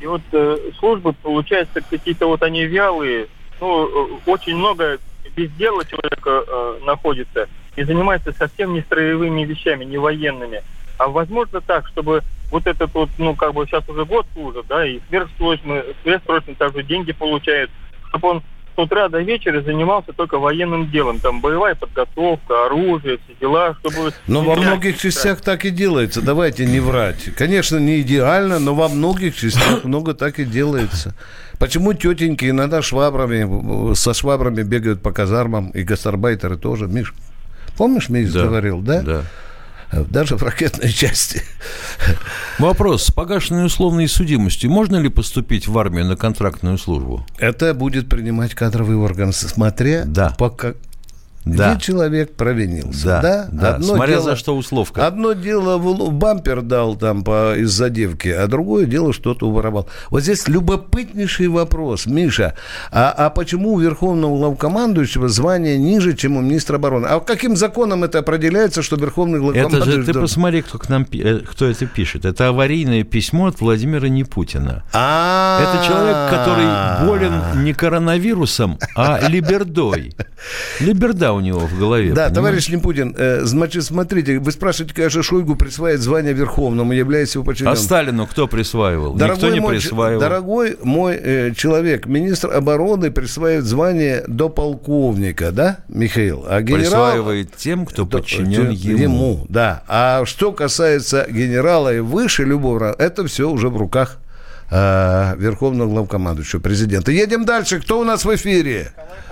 И 0.00 0.06
вот 0.06 0.22
э, 0.32 0.58
службы, 0.78 1.12
получается, 1.12 1.80
какие-то 1.80 2.26
вот 2.26 2.42
они 2.42 2.64
вялые, 2.64 3.26
ну, 3.60 3.86
э, 3.86 4.18
очень 4.26 4.56
много 4.56 4.98
без 5.36 5.50
дела 5.52 5.84
человека 5.84 6.44
э, 6.46 6.78
находится 6.84 7.48
и 7.76 7.84
занимается 7.84 8.32
совсем 8.32 8.74
не 8.74 8.82
строевыми 8.82 9.44
вещами, 9.44 9.84
не 9.84 9.98
военными. 9.98 10.62
А 10.98 11.08
возможно 11.08 11.60
так, 11.60 11.86
чтобы 11.88 12.22
вот 12.50 12.66
этот 12.66 12.92
вот, 12.94 13.10
ну, 13.18 13.34
как 13.34 13.54
бы 13.54 13.66
сейчас 13.66 13.88
уже 13.88 14.04
год 14.04 14.26
служит, 14.34 14.66
да, 14.68 14.86
и 14.86 15.00
сверхсрочно, 15.08 15.82
сверхсрочно 16.02 16.54
также 16.54 16.82
деньги 16.82 17.12
получает, 17.12 17.70
чтобы 18.08 18.28
он 18.28 18.42
с 18.74 18.78
утра 18.78 19.08
до 19.08 19.20
вечера 19.20 19.60
занимался 19.62 20.12
только 20.12 20.38
военным 20.38 20.90
делом, 20.90 21.18
там 21.20 21.40
боевая 21.40 21.74
подготовка, 21.74 22.66
оружие, 22.66 23.18
все 23.24 23.34
дела, 23.40 23.74
чтобы... 23.80 24.12
Но 24.26 24.42
во 24.42 24.56
многих 24.56 24.98
частях 24.98 25.40
так 25.40 25.64
и 25.64 25.70
делается. 25.70 26.22
Давайте 26.22 26.64
не 26.64 26.80
врать. 26.80 27.34
Конечно, 27.36 27.76
не 27.78 28.00
идеально, 28.00 28.58
но 28.58 28.74
во 28.74 28.88
многих 28.88 29.36
частях 29.36 29.84
много 29.84 30.14
так 30.14 30.38
и 30.38 30.44
делается. 30.44 31.14
Почему 31.58 31.92
тетеньки 31.92 32.48
иногда 32.48 32.82
швабрами, 32.82 33.94
со 33.94 34.14
швабрами 34.14 34.62
бегают 34.62 35.02
по 35.02 35.12
казармам, 35.12 35.70
и 35.70 35.82
гастарбайтеры 35.82 36.56
тоже? 36.56 36.86
Миш, 36.86 37.14
помнишь, 37.76 38.08
Миш 38.08 38.32
Да. 38.32 38.44
говорил, 38.44 38.80
да? 38.80 39.02
Да. 39.02 39.22
Даже 39.92 40.36
в 40.36 40.42
ракетной 40.42 40.90
части. 40.90 41.42
Вопрос. 42.58 43.04
С 43.04 43.10
погашенной 43.10 43.66
условной 43.66 44.08
судимостью 44.08 44.70
можно 44.70 44.96
ли 44.96 45.08
поступить 45.08 45.68
в 45.68 45.78
армию 45.78 46.06
на 46.06 46.16
контрактную 46.16 46.78
службу? 46.78 47.26
Это 47.38 47.74
будет 47.74 48.08
принимать 48.08 48.54
кадровый 48.54 48.96
орган, 48.96 49.32
смотря 49.32 50.04
Да. 50.06 50.34
по. 50.38 50.52
Да. 51.44 51.74
где 51.74 51.80
человек 51.80 52.34
провинился. 52.34 53.04
Да, 53.04 53.48
Да, 53.50 53.78
да. 53.78 53.82
Смотря 53.82 54.20
за 54.20 54.36
что 54.36 54.56
условка. 54.56 55.06
Одно 55.06 55.32
дело 55.32 55.76
в 55.76 56.12
бампер 56.12 56.62
дал 56.62 56.94
там 56.94 57.24
по, 57.24 57.56
из-за 57.56 57.90
девки, 57.90 58.28
а 58.28 58.46
другое 58.46 58.86
дело 58.86 59.12
что-то 59.12 59.48
уворовал. 59.48 59.88
Вот 60.10 60.22
здесь 60.22 60.46
любопытнейший 60.46 61.48
вопрос, 61.48 62.06
Миша. 62.06 62.54
А, 62.92 63.12
а 63.16 63.30
почему 63.30 63.72
у 63.72 63.80
верховного 63.80 64.36
главкомандующего 64.36 65.28
звание 65.28 65.78
ниже, 65.78 66.14
чем 66.14 66.36
у 66.36 66.40
министра 66.40 66.76
обороны? 66.76 67.06
А 67.06 67.18
каким 67.20 67.56
законом 67.56 68.04
это 68.04 68.20
определяется, 68.20 68.82
что 68.82 68.96
верховный 68.96 69.38
Это 69.38 69.42
главкомандующий... 69.42 70.02
же 70.02 70.12
ты 70.12 70.20
посмотри, 70.20 70.62
кто 70.62 70.78
к 70.78 70.88
нам 70.88 71.06
э, 71.12 71.40
кто 71.40 71.66
это 71.66 71.86
пишет. 71.86 72.24
Это 72.24 72.48
аварийное 72.48 73.02
письмо 73.02 73.46
от 73.46 73.60
Владимира 73.60 74.08
Непутина. 74.08 74.84
А, 74.92 75.60
Это 75.60 75.86
человек, 75.86 76.30
который 76.30 77.06
болен 77.06 77.64
не 77.64 77.72
коронавирусом, 77.72 78.78
а 78.94 79.18
либердой. 79.28 80.14
Либерда 80.80 81.31
у 81.32 81.40
него 81.40 81.60
в 81.60 81.78
голове. 81.78 82.08
Да, 82.12 82.28
понимаешь? 82.28 82.34
товарищ 82.34 82.68
Липутин, 82.68 83.14
э, 83.16 83.40
значит, 83.44 83.84
смотрите, 83.84 84.38
вы 84.38 84.52
спрашиваете, 84.52 84.94
конечно, 84.94 85.22
Шойгу 85.22 85.56
присваивает 85.56 86.00
звание 86.02 86.32
Верховному, 86.32 86.92
являясь 86.92 87.34
его 87.34 87.42
А 87.44 87.46
подчиненным. 87.46 87.76
Сталину 87.76 88.26
кто 88.26 88.46
присваивал? 88.46 89.14
Никто 89.14 89.48
не 89.48 89.60
мой, 89.60 89.74
присваивал. 89.74 90.20
дорогой 90.20 90.76
мой 90.82 91.16
э, 91.16 91.52
человек, 91.56 92.06
министр 92.06 92.52
обороны 92.52 93.10
присваивает 93.10 93.64
звание 93.64 94.24
до 94.26 94.48
полковника, 94.48 95.52
да, 95.52 95.78
Михаил? 95.88 96.44
А 96.48 96.60
генерал... 96.62 96.80
Присваивает 96.82 97.56
тем, 97.56 97.86
кто 97.86 98.06
подчинен 98.06 98.70
Ему, 98.70 98.98
ему. 98.98 99.46
да. 99.48 99.82
А 99.88 100.24
что 100.24 100.52
касается 100.52 101.26
генерала 101.28 101.94
и 101.94 102.00
выше 102.00 102.44
любого, 102.44 102.94
это 102.98 103.26
все 103.26 103.48
уже 103.50 103.68
в 103.68 103.76
руках 103.76 104.18
э, 104.70 105.34
Верховного 105.36 105.88
главкомандующего, 105.88 106.60
президента. 106.60 107.12
Едем 107.12 107.44
дальше. 107.44 107.80
Кто 107.80 108.00
у 108.00 108.04
нас 108.04 108.24
в 108.24 108.34
эфире? 108.34 108.92
А, 108.96 109.31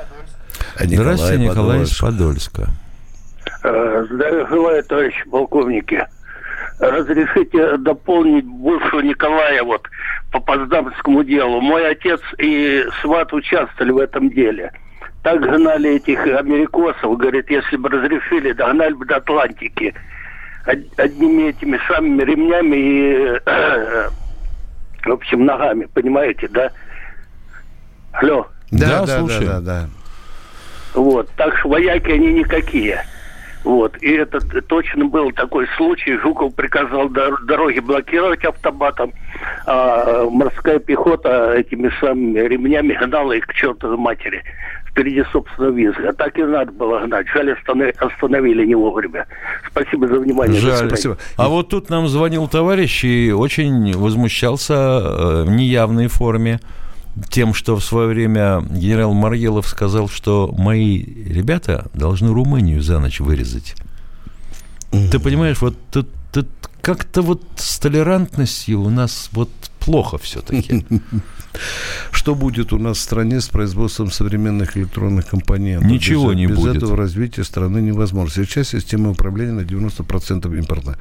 Николай 0.81 0.97
Здравствуйте, 0.97 1.39
Николай 1.45 1.83
из 1.83 1.99
Подольск. 1.99 2.53
Подольска. 2.53 2.71
Э, 3.65 4.07
Здравия 4.11 4.47
желаю, 4.47 4.85
товарищи 4.85 5.29
полковники. 5.31 6.07
Разрешите 6.79 7.77
дополнить 7.77 8.47
бывшего 8.47 9.01
Николая 9.01 9.63
вот 9.63 9.87
по 10.33 10.41
Поtsдамскому 10.41 11.23
делу. 11.25 11.61
Мой 11.61 11.91
отец 11.91 12.21
и 12.39 12.85
сват 13.03 13.33
участвовали 13.35 13.91
в 13.91 13.99
этом 13.99 14.31
деле. 14.31 14.73
Так 15.23 15.41
гнали 15.43 15.97
этих 15.97 16.25
америкосов, 16.27 17.19
говорит, 17.19 17.51
если 17.51 17.77
бы 17.77 17.91
разрешили, 17.91 18.53
догнали 18.53 18.95
бы 18.95 19.05
до 19.05 19.17
Атлантики. 19.17 19.95
Од- 20.67 20.99
Одними 20.99 21.51
этими 21.51 21.79
самыми 21.87 22.23
ремнями 22.23 22.77
и, 22.77 23.41
э, 23.45 24.09
в 25.05 25.11
общем, 25.13 25.45
ногами, 25.45 25.87
понимаете, 25.93 26.49
да? 26.49 26.71
Алло. 28.13 28.47
Да, 28.71 29.05
да, 29.05 29.23
да, 29.23 29.39
да, 29.41 29.61
да. 29.61 29.89
Вот. 30.95 31.29
Так 31.37 31.57
что 31.59 31.69
вояки 31.69 32.11
они 32.11 32.33
никакие. 32.33 33.05
Вот. 33.63 33.97
И 34.01 34.11
это 34.13 34.41
точно 34.63 35.05
был 35.05 35.33
такой 35.33 35.67
случай. 35.77 36.17
Жуков 36.17 36.55
приказал 36.55 37.09
дор- 37.09 37.45
дороги 37.45 37.79
блокировать 37.81 38.45
автоматом, 38.45 39.13
а 39.67 40.25
морская 40.31 40.79
пехота 40.79 41.53
этими 41.55 41.91
самыми 42.01 42.39
ремнями 42.41 42.95
гнала 42.95 43.33
их 43.33 43.47
к 43.47 43.53
чертовой 43.53 43.99
матери. 43.99 44.43
Впереди, 44.89 45.23
собственно, 45.31 45.69
визга. 45.69 46.13
Так 46.15 46.37
и 46.39 46.43
надо 46.43 46.73
было 46.73 47.01
гнать. 47.01 47.27
Жаль, 47.29 47.53
останов- 47.53 47.95
остановили 47.99 48.65
не 48.67 48.75
вовремя. 48.75 49.27
Спасибо 49.71 50.09
за 50.09 50.15
внимание. 50.19 50.59
Жаль. 50.59 50.97
свидания. 50.97 51.19
А 51.37 51.49
вот 51.49 51.69
тут 51.69 51.91
нам 51.91 52.09
звонил 52.09 52.49
товарищ 52.49 53.05
и 53.05 53.31
очень 53.31 53.97
возмущался 53.97 54.75
э, 54.75 55.43
в 55.45 55.51
неявной 55.51 56.09
форме 56.09 56.59
тем, 57.29 57.55
что 57.55 57.77
в 57.77 57.85
свое 57.85 58.09
время 58.09 58.63
генерал 58.71 59.13
Марьелов 59.15 59.69
сказал, 59.69 60.09
что 60.09 60.53
мои 60.57 61.03
ребята 61.03 61.91
должны 61.95 62.33
Румынию 62.33 62.83
за 62.83 62.99
ночь 62.99 63.21
вырезать. 63.21 63.75
Ты 64.91 65.19
понимаешь, 65.19 65.61
вот 65.61 65.77
тут, 65.91 66.09
тут 66.33 66.49
как-то 66.81 67.23
вот 67.23 67.43
с 67.57 67.79
толерантностью 67.79 68.81
у 68.81 68.91
нас 68.91 69.29
вот 69.33 69.51
плохо 69.79 70.19
все-таки. 70.19 70.87
Что 72.13 72.35
будет 72.35 72.73
у 72.73 72.79
нас 72.79 72.99
в 72.99 73.01
стране 73.01 73.41
с 73.41 73.49
производством 73.49 74.11
современных 74.11 74.77
электронных 74.77 75.27
компонентов? 75.27 75.91
Ничего 75.91 76.31
без, 76.31 76.37
не 76.37 76.47
без 76.47 76.57
будет. 76.57 76.77
этого 76.77 76.97
развития 76.97 77.45
страны 77.45 77.79
невозможно. 77.79 78.45
Сейчас 78.45 78.69
система 78.69 79.11
управления 79.11 79.53
на 79.53 79.63
90% 79.63 80.57
импортная. 80.59 80.99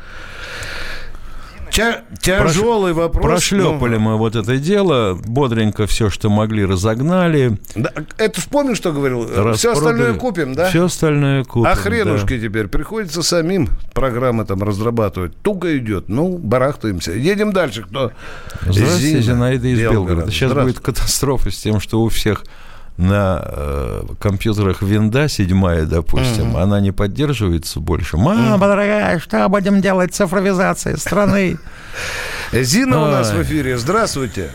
Тя- 1.72 2.02
тяжелый 2.22 2.94
вопрос. 2.94 3.24
Прошлепали 3.24 3.96
но- 3.96 4.00
мы 4.00 4.18
вот 4.18 4.36
это 4.36 4.58
дело, 4.58 5.20
бодренько 5.26 5.88
все, 5.88 6.10
что 6.10 6.30
могли, 6.30 6.66
разогнали. 6.66 7.58
Да, 7.76 7.92
это 8.18 8.42
вспомнил, 8.42 8.76
что 8.76 8.92
говорил? 8.92 9.26
Все 9.28 9.44
Распродали. 9.44 9.74
остальное 9.78 10.14
купим, 10.16 10.54
да? 10.56 10.70
Все 10.70 10.86
остальное 10.86 11.44
купим. 11.44 11.68
а 11.72 11.76
хренушки 11.76 12.38
да. 12.38 12.48
теперь. 12.48 12.68
Приходится 12.68 13.24
самим 13.24 13.70
программы 13.94 14.46
там 14.46 14.64
разрабатывать. 14.64 15.36
Туго 15.42 15.78
идет. 15.78 16.10
Ну, 16.10 16.38
барахтаемся. 16.38 17.12
Едем 17.12 17.54
дальше. 17.54 17.84
Кто? 17.84 18.12
Здравствуйте, 18.62 18.98
Зина, 18.98 19.22
Зинаида 19.22 19.68
из 19.68 19.80
Белгород. 19.80 20.08
Белгорода. 20.08 20.32
Сейчас 20.32 20.54
будет 20.54 20.80
катастрофа 20.80 21.52
с 21.52 21.58
тем, 21.58 21.80
что 21.80 22.02
у 22.02 22.10
всех 22.10 22.44
на 23.00 23.42
э, 23.46 24.02
компьютерах 24.20 24.82
винда 24.82 25.30
седьмая, 25.30 25.86
допустим, 25.86 26.50
Мгм. 26.50 26.58
она 26.58 26.82
не 26.82 26.92
поддерживается 26.92 27.80
больше. 27.80 28.18
Мама, 28.18 28.58
дорогая, 28.58 29.20
что 29.20 29.48
будем 29.48 29.80
делать 29.82 30.14
с 30.14 30.18
цифровизацией 30.18 30.98
страны? 30.98 31.58
Зина 32.52 33.04
у 33.04 33.08
нас 33.08 33.32
в 33.32 33.42
эфире. 33.42 33.78
Здравствуйте. 33.78 34.52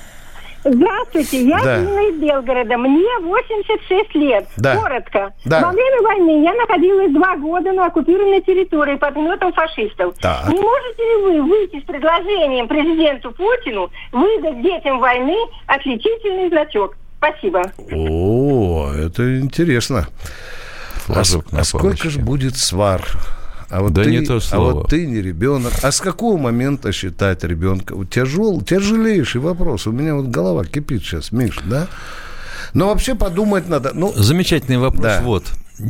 Здравствуйте, 0.66 1.46
я 1.46 1.62
Да. 1.62 1.76
Инна 1.78 2.08
из 2.10 2.20
Белгорода. 2.22 2.78
Мне 2.78 3.18
86 3.20 4.14
лет. 4.14 4.46
Да. 4.56 4.76
Коротко. 4.76 5.32
Да. 5.44 5.60
Во 5.60 5.70
время 5.72 6.02
войны 6.02 6.42
я 6.42 6.54
находилась 6.54 7.12
два 7.12 7.36
года 7.36 7.70
на 7.72 7.86
оккупированной 7.86 8.40
территории 8.40 8.96
под 8.96 9.14
гнетом 9.14 9.52
фашистов. 9.52 10.14
Так. 10.22 10.48
Не 10.48 10.58
можете 10.58 11.02
ли 11.02 11.22
вы 11.22 11.42
выйти 11.42 11.80
с 11.80 11.84
предложением 11.84 12.66
президенту 12.68 13.30
Путину 13.32 13.90
выдать 14.12 14.62
детям 14.62 15.00
войны 15.00 15.36
отличительный 15.66 16.48
значок? 16.48 16.96
Спасибо. 17.28 17.62
О, 17.92 18.92
это 18.92 19.40
интересно. 19.40 20.08
А, 21.08 21.12
Флажок 21.12 21.48
с- 21.48 21.52
на 21.52 21.60
а 21.60 21.64
сколько 21.64 22.10
же 22.10 22.18
будет 22.20 22.56
свар? 22.56 23.02
А 23.70 23.80
вот, 23.80 23.92
Да 23.92 24.04
ты, 24.04 24.10
не 24.10 24.20
то 24.24 24.36
а 24.36 24.40
слово. 24.40 24.72
вот 24.72 24.88
ты 24.90 25.06
не 25.06 25.20
ребенок. 25.22 25.72
А 25.82 25.90
с 25.90 26.00
какого 26.00 26.36
момента 26.38 26.92
считать 26.92 27.42
ребенка? 27.44 27.94
Тяжел, 28.06 28.60
тяжелейший 28.60 29.40
вопрос. 29.40 29.86
У 29.86 29.92
меня 29.92 30.14
вот 30.14 30.26
голова 30.26 30.64
кипит 30.64 31.02
сейчас, 31.02 31.32
Миш, 31.32 31.58
да? 31.64 31.88
Но 32.72 32.88
вообще 32.88 33.14
подумать 33.14 33.68
надо. 33.68 33.92
Ну, 33.94 34.12
Замечательный 34.14 34.78
вопрос. 34.78 35.02
Да. 35.02 35.20
Вот. 35.22 35.44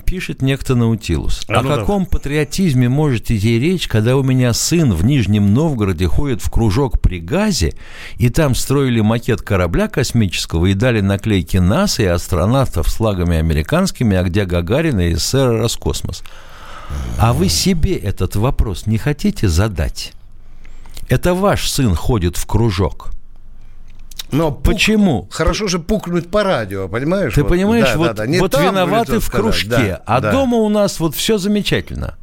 Пишет 0.06 0.40
некто 0.40 0.74
Наутилус. 0.74 1.42
А 1.46 1.58
О 1.58 1.62
ну 1.62 1.68
каком 1.68 2.06
патриотизме 2.06 2.88
может 2.88 3.30
идти 3.30 3.58
речь, 3.58 3.86
когда 3.86 4.16
у 4.16 4.22
меня 4.22 4.54
сын 4.54 4.94
в 4.94 5.04
Нижнем 5.04 5.52
Новгороде 5.52 6.06
ходит 6.06 6.40
в 6.40 6.50
кружок 6.50 7.02
при 7.02 7.20
газе, 7.20 7.74
и 8.16 8.30
там 8.30 8.54
строили 8.54 9.02
макет 9.02 9.42
корабля 9.42 9.88
космического 9.88 10.66
и 10.66 10.74
дали 10.74 11.00
наклейки 11.00 11.58
НАСА 11.58 12.02
и 12.02 12.06
астронавтов 12.06 12.88
с 12.88 12.94
флагами 12.94 13.36
американскими, 13.36 14.16
а 14.16 14.22
где 14.22 14.46
Гагарин 14.46 15.00
и 15.00 15.14
СССР 15.14 15.58
Роскосмос. 15.60 16.22
А 17.18 17.34
вы 17.34 17.50
себе 17.50 17.94
этот 17.96 18.36
вопрос 18.36 18.86
не 18.86 18.96
хотите 18.96 19.48
задать? 19.48 20.14
Это 21.08 21.34
ваш 21.34 21.68
сын 21.68 21.94
ходит 21.94 22.38
в 22.38 22.46
кружок. 22.46 23.13
Но 24.34 24.50
пук- 24.50 24.64
Почему? 24.74 25.28
Хорошо 25.30 25.68
же 25.68 25.78
пукнуть 25.78 26.30
по 26.30 26.42
радио, 26.42 26.88
понимаешь? 26.88 27.34
Ты 27.34 27.42
Вот, 27.42 27.48
понимаешь, 27.50 27.88
да, 27.92 27.96
вот, 27.98 28.06
да, 28.08 28.12
да. 28.14 28.26
Не 28.26 28.38
вот 28.38 28.50
там 28.52 28.62
виноваты 28.66 29.18
в 29.18 29.24
сказать, 29.24 29.42
кружке, 29.42 29.68
да, 29.68 30.02
а 30.06 30.20
да. 30.20 30.32
дома 30.32 30.56
у 30.58 30.68
нас 30.68 31.00
вот 31.00 31.14
все 31.14 31.38
замечательно. 31.38 32.14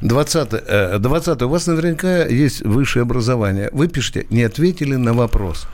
20, 0.00 0.48
э, 0.52 0.98
20 0.98 1.42
у 1.42 1.48
вас 1.48 1.66
наверняка 1.66 2.24
есть 2.24 2.62
высшее 2.62 3.02
образование. 3.02 3.68
Вы 3.72 3.88
пишете, 3.88 4.26
не 4.30 4.42
ответили 4.42 4.96
на 4.96 5.12
вопрос. 5.14 5.66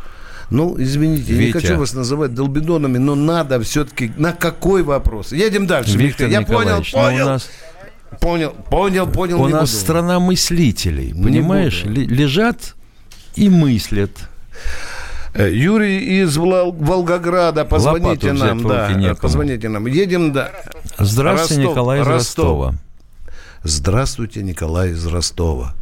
Ну, 0.50 0.76
извините, 0.78 1.32
я 1.32 1.38
не 1.38 1.46
Витя. 1.46 1.52
хочу 1.58 1.78
вас 1.78 1.92
называть 1.94 2.34
долбидонами, 2.34 2.98
но 2.98 3.14
надо 3.14 3.60
все-таки 3.62 4.12
на 4.16 4.32
какой 4.32 4.82
вопрос? 4.82 5.32
Едем 5.32 5.66
дальше. 5.66 5.96
Виктор 5.98 6.28
Михаил. 6.28 6.40
я 6.40 6.46
понял, 6.46 6.60
Николаевич, 6.78 6.92
ну, 6.92 7.00
понял, 7.02 7.24
у 7.24 7.28
нас, 7.28 7.48
понял, 8.20 8.50
понял, 8.70 9.06
понял. 9.08 9.42
у 9.42 9.48
нас 9.48 9.70
буду. 9.70 9.80
страна 9.80 10.20
мыслителей, 10.20 11.12
понимаешь? 11.14 11.82
Лежат 11.84 12.74
и 13.34 13.48
мыслят. 13.48 14.10
Э, 15.34 15.50
Юрий 15.50 16.22
из 16.22 16.36
Волгограда, 16.36 17.64
позвоните 17.64 18.32
Лопату 18.32 18.46
нам, 18.46 18.62
да, 18.62 18.92
некому. 18.92 19.16
позвоните 19.20 19.68
нам. 19.68 19.86
Едем, 19.86 20.32
да. 20.32 20.50
Здравствуйте, 20.98 21.62
Ростов, 21.62 21.70
Николай 21.70 22.00
из 22.00 22.06
Ростов. 22.06 22.44
Ростова. 22.44 22.74
Здравствуйте, 23.62 24.42
Николай 24.42 24.90
из 24.90 25.06
Ростова. 25.06 25.74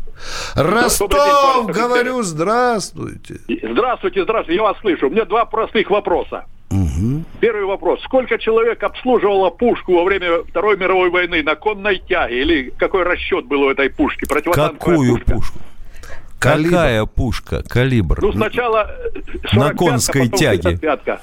День, 0.56 0.64
Ростов, 0.64 1.12
офицер. 1.12 1.84
говорю, 1.84 2.22
здравствуйте. 2.22 3.40
Здравствуйте, 3.62 4.24
здравствуйте, 4.24 4.56
я 4.56 4.62
вас 4.62 4.76
слышу. 4.80 5.06
У 5.08 5.10
меня 5.10 5.24
два 5.24 5.44
простых 5.44 5.90
вопроса. 5.90 6.44
Первый 7.40 7.66
вопрос. 7.66 8.00
Сколько 8.02 8.38
человек 8.38 8.82
обслуживало 8.82 9.50
пушку 9.50 9.94
во 9.94 10.04
время 10.04 10.42
Второй 10.48 10.76
мировой 10.76 11.10
войны 11.10 11.42
на 11.44 11.54
конной 11.54 11.98
тяге? 11.98 12.40
Или 12.40 12.72
какой 12.76 13.04
расчет 13.04 13.46
был 13.46 13.62
у 13.62 13.70
этой 13.70 13.90
пушки? 13.90 14.26
Какую 14.26 15.18
пушка. 15.18 15.32
пушку? 15.32 15.58
Калибр. 16.38 16.70
Какая 16.70 17.06
пушка? 17.06 17.62
Калибр. 17.68 18.18
Ну, 18.20 18.32
сначала 18.32 18.90
э, 19.14 19.18
45-ка, 19.18 19.56
На 19.56 19.74
конской 19.74 20.22
потом 20.24 20.38
тяге. 20.38 20.70
65-ка. 20.74 21.20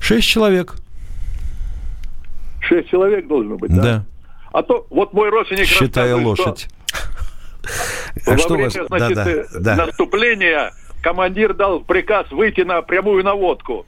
Шесть 0.00 0.28
человек. 0.28 0.74
Шесть 2.60 2.88
человек 2.88 3.26
должно 3.28 3.56
быть, 3.56 3.72
да? 3.74 3.82
Да. 3.82 4.04
А 4.52 4.62
то 4.62 4.86
вот 4.90 5.12
мой 5.12 5.28
родственник 5.30 5.66
Считая 5.66 6.14
рассказывает, 6.16 6.38
что 6.38 6.44
лошадь. 6.48 6.68
А 8.26 8.30
Во 8.30 8.38
что 8.38 8.54
время, 8.54 8.64
вас- 8.66 8.86
значит, 8.88 9.14
да, 9.16 9.24
да, 9.24 9.30
э, 9.30 9.44
да. 9.60 9.76
наступления 9.76 10.72
командир 11.02 11.52
дал 11.54 11.80
приказ 11.80 12.30
выйти 12.30 12.62
на 12.62 12.82
прямую 12.82 13.22
наводку. 13.24 13.86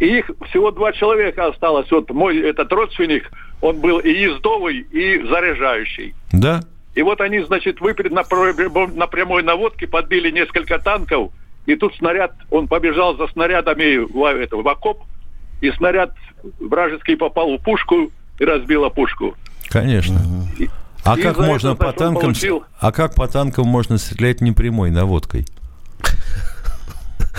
И 0.00 0.18
их 0.18 0.30
всего 0.48 0.70
два 0.72 0.92
человека 0.92 1.46
осталось. 1.46 1.90
Вот 1.90 2.10
мой 2.10 2.38
этот 2.40 2.72
родственник, 2.72 3.30
он 3.60 3.78
был 3.80 3.98
и 3.98 4.10
ездовый, 4.10 4.78
и 4.78 5.22
заряжающий. 5.28 6.14
Да? 6.32 6.62
И 6.94 7.02
вот 7.02 7.20
они, 7.20 7.40
значит, 7.40 7.80
выпред 7.80 8.12
на, 8.12 8.22
на 8.94 9.06
прямой 9.06 9.42
наводке, 9.42 9.86
подбили 9.86 10.30
несколько 10.30 10.78
танков, 10.78 11.32
и 11.66 11.74
тут 11.76 11.94
снаряд, 11.96 12.32
он 12.50 12.68
побежал 12.68 13.16
за 13.16 13.28
снарядами 13.28 13.96
в, 13.98 14.24
это, 14.24 14.56
в 14.56 14.68
окоп, 14.68 15.02
и 15.60 15.70
снаряд 15.72 16.12
вражеский 16.60 17.16
попал 17.16 17.56
в 17.56 17.62
пушку 17.62 18.10
и 18.38 18.44
разбила 18.44 18.88
пушку. 18.90 19.34
Конечно. 19.68 20.20
А 21.04 21.18
И 21.18 21.22
как 21.22 21.38
можно 21.38 21.68
это, 21.68 21.76
по 21.76 21.86
он 21.86 21.94
танкам, 21.94 22.22
получил- 22.22 22.64
а 22.78 22.92
как 22.92 23.14
по 23.14 23.26
танкам 23.26 23.66
можно 23.66 23.96
стрелять 23.98 24.40
не 24.40 24.52
прямой 24.52 24.90
наводкой? 24.90 25.46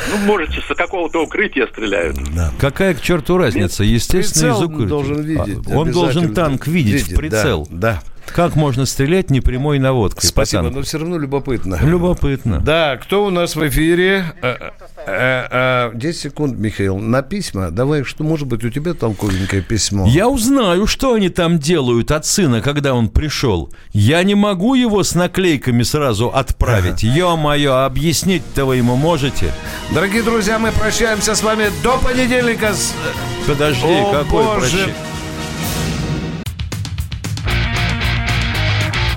Ну, 0.10 0.18
можете 0.26 0.60
с 0.62 0.76
какого-то 0.76 1.24
укрытия 1.24 1.68
стреляют. 1.68 2.18
Какая 2.60 2.95
к 2.95 3.01
черту 3.01 3.38
разница? 3.38 3.84
Естественно, 3.84 4.54
Прицел 4.54 4.58
из 4.58 4.64
укрытия. 4.66 4.88
должен 4.88 5.22
видеть, 5.22 5.68
А, 5.72 5.78
Он 5.78 5.91
должен 5.91 6.34
танк 6.34 6.66
видеть 6.68 7.04
в 7.04 7.08
Видеть, 7.10 7.18
прицел. 7.18 7.68
да, 7.70 8.01
Как 8.28 8.55
можно 8.55 8.86
стрелять 8.88 9.30
не 9.30 9.41
прямой 9.41 9.78
наводкой? 9.78 10.26
Спасибо, 10.28 10.63
танку? 10.63 10.78
но 10.80 10.84
все 10.84 10.97
равно 10.97 11.17
любопытно. 11.19 11.78
Любопытно. 11.84 12.59
Да, 12.61 12.97
кто 12.97 13.26
у 13.26 13.30
нас 13.30 13.55
в 13.55 13.67
эфире? 13.67 14.26
Э, 14.41 14.55
э, 15.05 15.47
э, 15.51 15.91
10 15.93 16.19
секунд, 16.21 16.57
Михаил. 16.57 16.97
На 16.97 17.21
письма. 17.21 17.69
Давай, 17.69 18.03
что 18.03 18.24
может 18.24 18.47
быть 18.47 18.63
у 18.63 18.69
тебя 18.69 18.93
толковенькое 18.95 19.61
письмо? 19.61 20.07
Я 20.07 20.30
узнаю, 20.30 20.88
что 20.88 21.13
они 21.13 21.30
там 21.30 21.59
делают 21.59 22.09
от 22.11 22.26
сына, 22.26 22.61
когда 22.61 22.95
он 22.95 23.09
пришел. 23.09 23.71
Я 23.91 24.24
не 24.24 24.34
могу 24.36 24.74
его 24.74 25.03
с 25.03 25.13
наклейками 25.13 25.84
сразу 25.84 26.30
отправить. 26.30 27.03
Ё-моё, 27.03 27.84
объяснить-то 27.86 28.65
вы 28.65 28.78
ему 28.78 28.95
можете? 28.95 29.53
Дорогие 29.93 30.24
друзья, 30.24 30.57
мы 30.57 30.71
прощаемся 30.71 31.36
с 31.36 31.43
вами 31.43 31.65
до 31.84 31.97
понедельника. 31.99 32.74
с- 32.74 32.93
Подожди, 33.45 33.86
О, 33.86 34.11
какой 34.24 34.43
Боже. 34.43 34.59
прощай? 34.59 34.93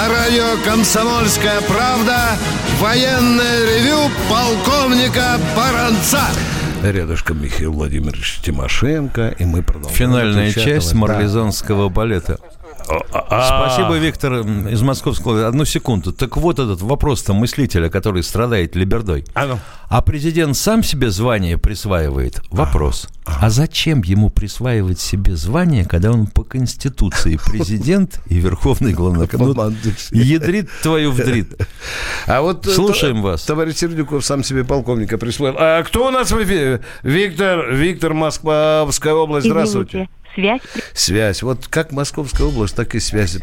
На 0.00 0.08
радио 0.08 0.56
«Комсомольская 0.64 1.60
правда» 1.68 2.30
военное 2.78 3.66
ревю 3.66 4.10
полковника 4.30 5.38
Баранца. 5.54 6.22
Рядышком 6.82 7.42
Михаил 7.42 7.74
Владимирович 7.74 8.40
Тимошенко, 8.42 9.34
и 9.38 9.44
мы 9.44 9.62
продолжаем. 9.62 9.94
Финальная 9.94 10.52
часть 10.52 10.94
марлезонского 10.94 11.90
балета. 11.90 12.38
Спасибо, 13.26 13.96
Виктор 13.98 14.32
из 14.40 14.82
Московского. 14.82 15.46
Одну 15.46 15.64
секунду. 15.64 16.12
Так 16.12 16.36
вот 16.36 16.58
этот 16.58 16.80
вопрос-то 16.82 17.32
мыслителя, 17.32 17.88
который 17.88 18.22
страдает 18.22 18.76
либердой. 18.76 19.24
А 19.34 20.02
президент 20.02 20.56
сам 20.56 20.82
себе 20.82 21.10
звание 21.10 21.58
присваивает? 21.58 22.40
Вопрос. 22.50 23.08
А 23.24 23.50
зачем 23.50 24.02
ему 24.02 24.30
присваивать 24.30 24.98
себе 25.00 25.36
звание, 25.36 25.84
когда 25.84 26.10
он 26.10 26.26
по 26.26 26.42
Конституции 26.42 27.38
президент 27.44 28.20
и 28.26 28.36
верховный 28.38 28.92
главнокомандующий? 28.92 30.16
Ядрит 30.16 30.68
твою 30.82 31.12
вдрит. 31.12 31.54
А 32.26 32.40
вот 32.40 32.66
э, 32.66 32.70
Слушаем 32.70 33.16
то- 33.16 33.22
вас. 33.22 33.42
Товарищ 33.44 33.76
Сердюков 33.76 34.24
сам 34.24 34.42
себе 34.44 34.64
полковника 34.64 35.18
присвоил. 35.18 35.54
А 35.58 35.82
кто 35.82 36.06
у 36.08 36.10
нас 36.10 36.30
в 36.30 36.42
эфире? 36.42 36.80
Виктор, 37.02 37.72
Виктор, 37.72 38.14
Московская 38.14 39.14
область. 39.14 39.46
Здравствуйте. 39.46 40.08
Связь. 40.34 40.60
Связь. 40.94 41.42
Вот 41.42 41.66
как 41.68 41.92
Московская 41.92 42.44
область, 42.44 42.76
так 42.76 42.94
и 42.94 43.00
связь. 43.00 43.36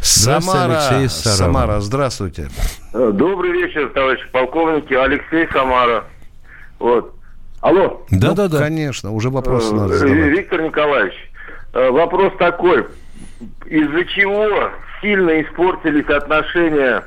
Самара. 0.00 0.88
Алексей 0.88 1.08
Сарова. 1.08 1.36
Самара, 1.36 1.80
здравствуйте. 1.80 2.48
Э, 2.92 3.10
Добрый 3.12 3.52
вечер, 3.52 3.90
товарищ 3.90 4.20
полковники. 4.32 4.94
Алексей 4.94 5.46
Самара. 5.52 6.04
Вот. 6.78 7.14
Алло. 7.60 8.04
Ну, 8.10 8.48
Конечно, 8.50 9.12
уже 9.12 9.30
вопрос 9.30 9.70
Э, 9.72 9.74
надо 9.74 9.94
задавать. 9.94 10.30
Виктор 10.30 10.60
Николаевич, 10.62 11.14
э, 11.72 11.90
вопрос 11.90 12.32
такой. 12.38 12.86
Из-за 13.66 14.04
чего 14.06 14.70
сильно 15.00 15.40
испортились 15.42 16.08
отношения 16.08 17.04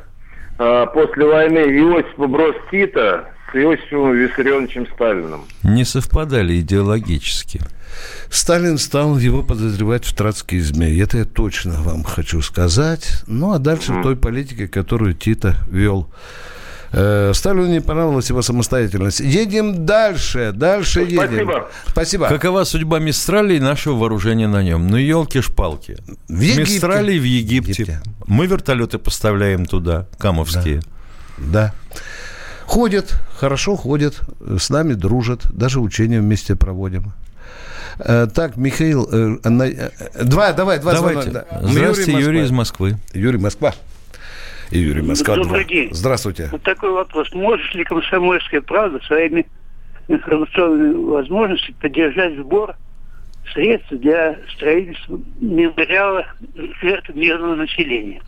э, 0.58 0.86
после 0.94 1.26
войны 1.26 1.60
Иосифа 1.60 2.28
Брос 2.28 2.56
Тита 2.72 3.30
с 3.52 3.56
Иосифом 3.56 4.14
Виссарионовичем 4.14 4.88
Сталиным? 4.96 5.46
Не 5.64 5.84
совпадали 5.86 6.60
идеологически. 6.60 7.62
Сталин 8.30 8.78
стал 8.78 9.18
его 9.18 9.44
подозревать 9.44 10.06
в 10.06 10.14
троцкизме. 10.16 11.00
Это 11.00 11.20
я 11.20 11.26
точно 11.26 11.82
вам 11.82 12.04
хочу 12.04 12.42
сказать. 12.42 13.24
Ну, 13.28 13.54
а 13.54 13.60
дальше 13.60 13.94
в 13.94 14.04
той 14.04 14.16
политике, 14.16 14.68
которую 14.68 15.14
Тита 15.14 15.56
вел. 15.70 16.10
Э, 16.92 17.32
Сталину 17.34 17.68
не 17.68 17.82
понравилась 17.82 18.30
его 18.30 18.42
самостоятельность. 18.42 19.20
Едем 19.20 19.86
дальше, 19.86 20.52
дальше 20.54 21.02
едем. 21.02 21.28
Спасибо. 21.28 21.70
Спасибо. 21.88 22.28
Какова 22.30 22.64
судьба 22.64 23.00
Мистрали 23.00 23.56
и 23.56 23.60
нашего 23.60 23.96
вооружения 23.96 24.48
на 24.48 24.64
нем? 24.64 24.88
Ну, 24.88 24.98
елки-шпалки. 24.98 25.98
В 26.28 26.40
Египте. 26.40 26.74
Мистрали 26.74 27.20
в 27.20 27.24
Египте. 27.24 28.02
Мы 28.26 28.48
вертолеты 28.48 28.98
поставляем 29.00 29.66
туда, 29.66 30.08
камовские. 30.18 30.82
Да. 31.38 31.74
Ходят, 32.66 33.16
хорошо 33.38 33.76
ходят, 33.78 34.22
с 34.60 34.70
нами 34.70 34.94
дружат, 34.94 35.50
даже 35.52 35.80
учения 35.80 36.20
вместе 36.20 36.56
проводим. 36.56 37.14
Э, 38.00 38.28
Так, 38.34 38.58
Михаил, 38.58 39.08
э, 39.12 39.50
на- 39.50 39.64
э, 39.68 39.90
два, 40.24 40.54
давай, 40.54 40.80
два 40.80 40.94
Давайте. 40.94 41.22
звонка. 41.32 41.46
Да. 41.52 41.60
Здравствуйте, 41.68 42.12
Москва. 42.12 42.20
Юрий 42.32 42.44
из 42.44 42.52
Москвы. 42.52 42.96
Юрий 43.14 43.38
Москва. 43.40 43.74
И 44.72 44.80
Юрий 44.80 45.02
Москва. 45.02 45.36
Добрый 45.36 45.64
два. 45.64 45.70
день. 45.74 45.90
Здравствуйте. 45.94 46.50
Вот 46.52 46.62
такой 46.64 46.92
вопрос. 46.92 47.32
Может 47.34 47.74
ли 47.74 47.84
комсомольская 47.84 48.62
правда 48.62 49.00
своими 49.08 49.46
информационными 50.08 50.94
возможностями 51.12 51.76
поддержать 51.82 52.38
сбор 52.38 52.76
средств 53.54 53.90
для 53.92 54.38
строительства 54.56 55.20
мемориала 55.40 56.26
жертв 56.82 57.10
мирного 57.16 57.56
населения? 57.56 58.22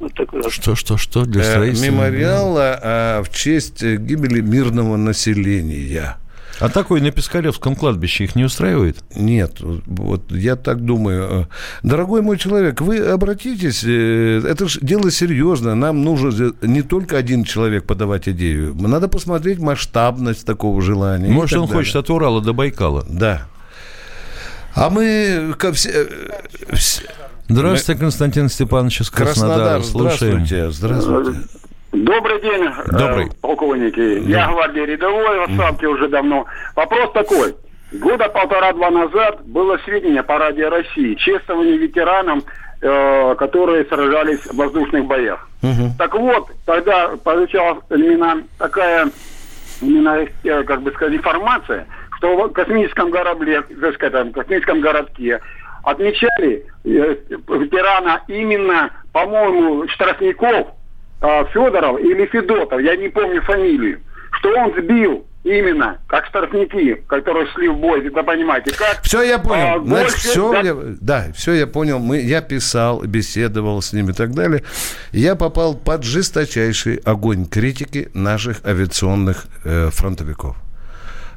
Вот 0.00 0.14
такой 0.14 0.38
вопрос. 0.40 0.54
Что, 0.54 0.74
что, 0.74 0.96
что 0.96 1.24
для 1.26 1.42
Э, 1.42 1.44
строительства? 1.44 1.86
Мемориала 1.86 2.80
э, 2.82 3.22
в 3.22 3.30
честь 3.30 3.82
э, 3.82 3.96
гибели 3.96 4.40
мирного 4.40 4.96
населения. 4.96 6.16
А 6.60 6.68
такой 6.68 7.00
на 7.00 7.10
Пискаревском 7.10 7.74
кладбище 7.74 8.24
их 8.24 8.36
не 8.36 8.44
устраивает? 8.44 8.98
Нет, 9.16 9.58
вот 9.60 10.30
я 10.30 10.54
так 10.56 10.84
думаю. 10.84 11.48
Дорогой 11.82 12.22
мой 12.22 12.38
человек, 12.38 12.80
вы 12.80 12.98
обратитесь, 12.98 13.82
э, 13.84 14.42
это 14.46 14.68
же 14.68 14.78
дело 14.80 15.10
серьезное. 15.10 15.74
Нам 15.74 16.02
нужно 16.04 16.52
не 16.62 16.82
только 16.82 17.16
один 17.16 17.44
человек 17.44 17.84
подавать 17.84 18.28
идею. 18.28 18.74
Надо 18.74 19.08
посмотреть 19.08 19.58
масштабность 19.58 20.44
такого 20.46 20.80
желания. 20.82 21.28
Может, 21.30 21.58
он 21.58 21.66
далее. 21.66 21.76
хочет 21.82 21.96
от 21.96 22.10
Урала 22.10 22.40
до 22.40 22.52
Байкала? 22.52 23.04
Да. 23.08 23.48
А 24.74 24.88
мы 24.90 25.54
ко 25.58 25.72
все... 25.72 26.06
вс- 26.68 27.02
Здравствуйте, 27.48 28.00
Константин 28.00 28.48
Степанович 28.48 29.02
из 29.02 29.10
Краснодара. 29.10 29.78
Краснодар, 29.78 29.84
Слушаем. 29.84 30.46
здравствуйте, 30.46 30.70
здравствуйте. 30.70 31.40
Добрый 31.92 32.40
день, 32.40 32.64
э, 32.64 32.90
Добрый. 32.90 33.30
полковники. 33.40 34.20
Я 34.28 34.48
гвардии 34.50 34.80
рядовой, 34.80 35.40
в 35.40 35.42
отставке 35.42 35.86
уже 35.86 36.08
давно. 36.08 36.46
Вопрос 36.74 37.12
такой. 37.12 37.54
Года 37.92 38.28
полтора-два 38.30 38.90
назад 38.90 39.44
было 39.44 39.76
сведения 39.84 40.22
по 40.22 40.38
Радио 40.38 40.70
России, 40.70 41.14
чествование 41.14 41.76
ветеранам, 41.76 42.42
э, 42.80 43.34
которые 43.38 43.84
сражались 43.84 44.40
в 44.46 44.56
воздушных 44.56 45.04
боях. 45.04 45.46
Так 45.98 46.14
вот, 46.14 46.48
тогда 46.64 47.10
получалась 47.22 47.84
именно 47.90 48.42
такая 48.58 49.08
именно, 49.82 50.26
э, 50.44 50.62
как 50.64 50.82
бы 50.82 50.92
сказать, 50.92 51.14
информация, 51.14 51.86
что 52.16 52.36
в 52.36 52.52
космическом 52.52 53.10
корабле, 53.10 53.62
так 53.62 53.94
сказать, 53.94 54.12
там, 54.12 54.32
космическом 54.32 54.80
городке 54.80 55.40
отмечали 55.82 56.64
э, 56.84 57.16
ветерана 57.28 58.22
именно, 58.28 58.90
по-моему, 59.12 59.86
Штрафников, 59.88 60.68
э, 61.22 61.44
Федоров 61.52 62.00
или 62.00 62.26
Федотов, 62.26 62.80
я 62.80 62.96
не 62.96 63.08
помню 63.08 63.40
фамилию, 63.42 64.00
что 64.38 64.50
он 64.50 64.72
сбил 64.76 65.24
Именно, 65.44 65.98
как 66.06 66.26
штрафники, 66.26 67.02
которые 67.08 67.48
шли 67.48 67.68
в 67.68 67.76
бой, 67.76 68.00
вы 68.08 68.22
понимаете, 68.22 68.72
как... 68.72 69.02
Все, 69.02 69.22
я 69.22 69.40
понял. 69.40 69.74
а, 69.74 69.78
Значит, 69.80 69.88
больше, 69.88 70.28
все, 70.28 70.52
да, 70.52 70.60
я, 70.60 70.76
да, 71.00 71.26
все, 71.34 71.52
я 71.54 71.66
понял. 71.66 71.98
Мы, 71.98 72.20
я 72.20 72.42
писал, 72.42 73.02
беседовал 73.02 73.82
с 73.82 73.92
ними 73.92 74.12
и 74.12 74.14
так 74.14 74.34
далее. 74.34 74.62
Я 75.10 75.34
попал 75.34 75.74
под 75.74 76.04
жесточайший 76.04 77.00
огонь 77.04 77.46
критики 77.46 78.08
наших 78.14 78.64
авиационных 78.64 79.46
э, 79.64 79.88
фронтовиков. 79.90 80.56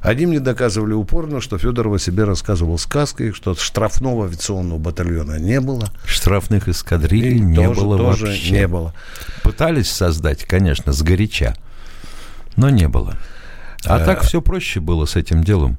Они 0.06 0.26
мне 0.26 0.40
доказывали 0.40 0.94
упорно, 0.94 1.42
что 1.42 1.58
Федоров 1.58 1.94
о 1.96 2.00
себе 2.00 2.24
рассказывал 2.26 2.78
сказки, 2.78 3.32
что 3.32 3.56
штрафного 3.56 4.26
авиационного 4.26 4.78
батальона 4.78 5.40
не 5.40 5.60
было. 5.60 5.90
Штрафных 6.06 6.68
эскадрилей 6.70 7.38
И 7.38 7.40
не 7.40 7.56
тоже- 7.56 7.82
было 7.82 7.98
тоже 7.98 8.26
вообще. 8.28 8.52
не 8.52 8.68
было. 8.68 8.94
Пытались 9.44 9.90
создать, 9.92 10.44
конечно, 10.46 10.94
сгоряча, 10.94 11.56
но 12.56 12.70
не 12.70 12.88
было. 12.88 13.18
А 13.86 14.00
Э. 14.00 14.06
так 14.06 14.22
все 14.22 14.42
проще 14.42 14.80
было 14.80 15.06
с 15.06 15.16
этим 15.16 15.44
делом. 15.44 15.78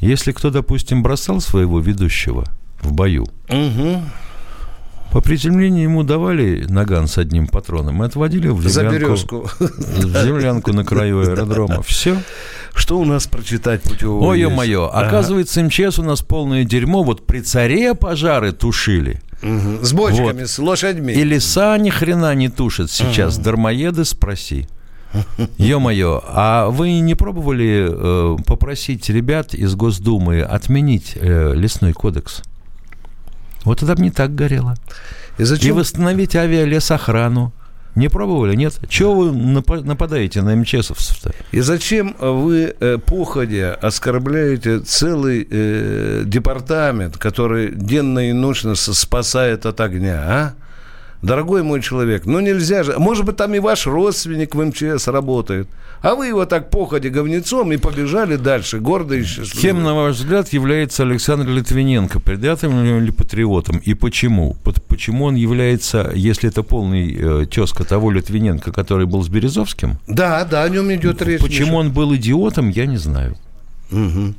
Если 0.00 0.32
кто, 0.32 0.50
допустим, 0.50 1.02
бросал 1.02 1.40
своего 1.40 1.78
ведущего 1.80 2.44
в 2.80 2.92
бою, 2.92 3.26
по 5.12 5.20
приземлению 5.20 5.82
ему 5.84 6.02
давали 6.04 6.64
наган 6.68 7.06
с 7.06 7.18
одним 7.18 7.46
патроном 7.46 8.02
и 8.02 8.06
отводили 8.06 8.48
в 8.48 8.66
землянку, 8.66 9.46
в 9.58 10.24
землянку 10.24 10.72
на 10.72 10.84
краю 10.84 11.20
аэродрома. 11.20 11.82
Все. 11.82 12.16
Что 12.74 12.98
у 12.98 13.04
нас 13.04 13.26
прочитать 13.26 13.82
путевого 13.82 14.28
Ой, 14.28 14.42
Ага. 14.42 14.88
оказывается, 14.88 15.62
МЧС 15.62 15.98
у 15.98 16.02
нас 16.02 16.22
полное 16.22 16.64
дерьмо. 16.64 17.02
Вот 17.02 17.26
при 17.26 17.40
царе 17.42 17.94
пожары 17.94 18.52
тушили. 18.52 19.20
С 19.42 19.92
бочками, 19.92 20.40
Вот. 20.40 20.48
с 20.48 20.58
лошадьми. 20.58 21.12
И 21.12 21.22
леса 21.24 21.76
ни 21.76 21.90
хрена 21.90 22.34
не 22.34 22.48
тушат 22.48 22.90
сейчас. 22.90 23.34
Мгм. 23.34 23.44
Дармоеды 23.44 24.04
спроси. 24.06 24.66
Ё-моё, 25.58 26.22
а 26.26 26.68
вы 26.70 27.00
не 27.00 27.14
пробовали 27.14 27.86
э, 27.90 28.36
попросить 28.46 29.10
ребят 29.10 29.52
из 29.52 29.74
Госдумы 29.74 30.40
отменить 30.40 31.12
э, 31.16 31.52
лесной 31.54 31.92
кодекс? 31.92 32.42
Вот 33.64 33.80
тогда 33.80 33.94
бы 33.94 34.02
не 34.02 34.10
так 34.10 34.34
горело. 34.34 34.74
И, 35.38 35.44
зачем? 35.44 35.76
восстановить 35.76 36.36
авиалесохрану. 36.36 37.52
Не 37.94 38.08
пробовали, 38.08 38.56
нет? 38.56 38.80
Чего 38.88 39.14
вы 39.14 39.30
напа- 39.32 39.84
нападаете 39.84 40.40
на 40.40 40.56
МЧСовцев-то? 40.56 41.32
И 41.52 41.60
зачем 41.60 42.16
вы 42.18 42.74
э, 42.80 42.98
походя 42.98 43.74
оскорбляете 43.74 44.80
целый 44.80 45.46
э, 45.50 46.22
департамент, 46.24 47.18
который 47.18 47.70
денно 47.74 48.30
и 48.30 48.32
ночно 48.32 48.74
спасает 48.76 49.66
от 49.66 49.78
огня, 49.80 50.22
а? 50.26 50.54
Дорогой 51.22 51.62
мой 51.62 51.80
человек, 51.80 52.26
ну 52.26 52.40
нельзя 52.40 52.82
же. 52.82 52.98
Может 52.98 53.24
быть, 53.24 53.36
там 53.36 53.54
и 53.54 53.60
ваш 53.60 53.86
родственник 53.86 54.56
в 54.56 54.64
МЧС 54.64 55.06
работает. 55.06 55.68
А 56.00 56.16
вы 56.16 56.26
его 56.26 56.46
так 56.46 56.68
походе 56.68 57.10
говнецом 57.10 57.70
и 57.70 57.76
побежали 57.76 58.34
дальше, 58.34 58.80
гордо 58.80 59.14
и 59.14 59.22
счастливо. 59.22 59.62
Кем, 59.62 59.84
на 59.84 59.94
ваш 59.94 60.16
взгляд, 60.16 60.48
является 60.52 61.04
Александр 61.04 61.48
Литвиненко, 61.48 62.18
предателем 62.18 62.84
или 62.98 63.12
патриотом? 63.12 63.78
И 63.78 63.94
почему? 63.94 64.56
Почему 64.88 65.26
он 65.26 65.36
является, 65.36 66.10
если 66.12 66.48
это 66.48 66.64
полный 66.64 67.16
э, 67.16 67.46
тезка 67.46 67.84
того 67.84 68.10
Литвиненко, 68.10 68.72
который 68.72 69.06
был 69.06 69.22
с 69.22 69.28
Березовским? 69.28 69.98
Да, 70.08 70.44
да, 70.44 70.64
о 70.64 70.68
нем 70.68 70.92
идет 70.92 71.22
речь. 71.22 71.40
Почему 71.40 71.76
он 71.76 71.92
был 71.92 72.16
идиотом, 72.16 72.68
я 72.68 72.86
не 72.86 72.96
знаю. 72.96 73.36
Мгм. 73.92 74.34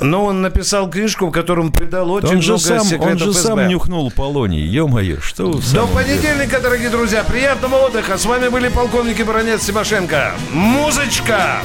Но 0.00 0.24
он 0.24 0.42
написал 0.42 0.90
книжку, 0.90 1.26
в 1.26 1.30
котором 1.30 1.70
придал 1.72 2.10
очень 2.10 2.28
он 2.36 2.42
же 2.42 2.52
много 2.52 2.64
сам, 2.64 2.78
он 2.78 2.84
секретов 2.84 3.18
же 3.20 3.34
сам 3.34 3.58
СБ. 3.58 3.68
нюхнул 3.68 4.10
полоний. 4.10 4.62
Ё-моё, 4.66 5.20
что 5.20 5.46
вы 5.46 5.52
До 5.54 5.62
самом 5.62 5.88
деле? 5.88 6.04
понедельника, 6.04 6.60
дорогие 6.60 6.90
друзья. 6.90 7.22
Приятного 7.24 7.76
отдыха. 7.86 8.18
С 8.18 8.26
вами 8.26 8.48
были 8.48 8.68
полковники 8.68 9.22
Баронец 9.22 9.64
Тимошенко. 9.64 10.32
Музычка! 10.52 11.56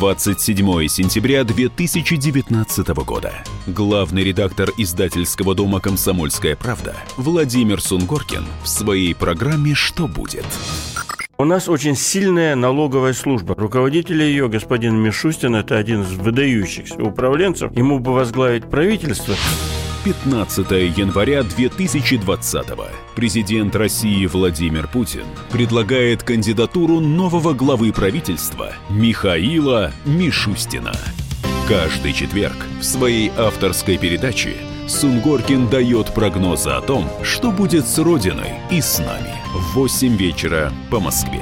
27 0.00 0.88
сентября 0.88 1.44
2019 1.44 2.88
года. 3.04 3.32
Главный 3.66 4.24
редактор 4.24 4.70
издательского 4.76 5.54
дома 5.54 5.80
«Комсомольская 5.80 6.56
правда» 6.56 6.96
Владимир 7.16 7.80
Сунгоркин 7.80 8.44
в 8.62 8.68
своей 8.68 9.14
программе 9.14 9.74
«Что 9.74 10.06
будет?». 10.06 10.44
У 11.36 11.44
нас 11.44 11.68
очень 11.68 11.96
сильная 11.96 12.54
налоговая 12.54 13.12
служба. 13.12 13.56
Руководитель 13.56 14.22
ее, 14.22 14.48
господин 14.48 14.96
Мишустин, 14.96 15.56
это 15.56 15.76
один 15.76 16.02
из 16.02 16.12
выдающихся 16.12 17.02
управленцев. 17.02 17.76
Ему 17.76 17.98
бы 17.98 18.12
возглавить 18.12 18.70
правительство. 18.70 19.34
15 20.04 20.70
января 20.96 21.42
2020 21.42 22.66
Президент 23.16 23.74
России 23.74 24.26
Владимир 24.26 24.86
Путин 24.86 25.24
предлагает 25.50 26.22
кандидатуру 26.22 27.00
нового 27.00 27.52
главы 27.52 27.90
правительства 27.92 28.72
Михаила 28.88 29.90
Мишустина. 30.04 30.92
Каждый 31.66 32.12
четверг 32.12 32.56
в 32.78 32.84
своей 32.84 33.32
авторской 33.36 33.96
передаче 33.98 34.54
Сунгоркин 34.86 35.68
дает 35.68 36.12
прогнозы 36.12 36.70
о 36.70 36.82
том, 36.82 37.08
что 37.22 37.50
будет 37.50 37.86
с 37.86 37.98
Родиной 37.98 38.54
и 38.70 38.80
с 38.82 38.98
нами 38.98 39.34
в 39.54 39.74
8 39.74 40.16
вечера 40.16 40.70
по 40.90 41.00
Москве. 41.00 41.40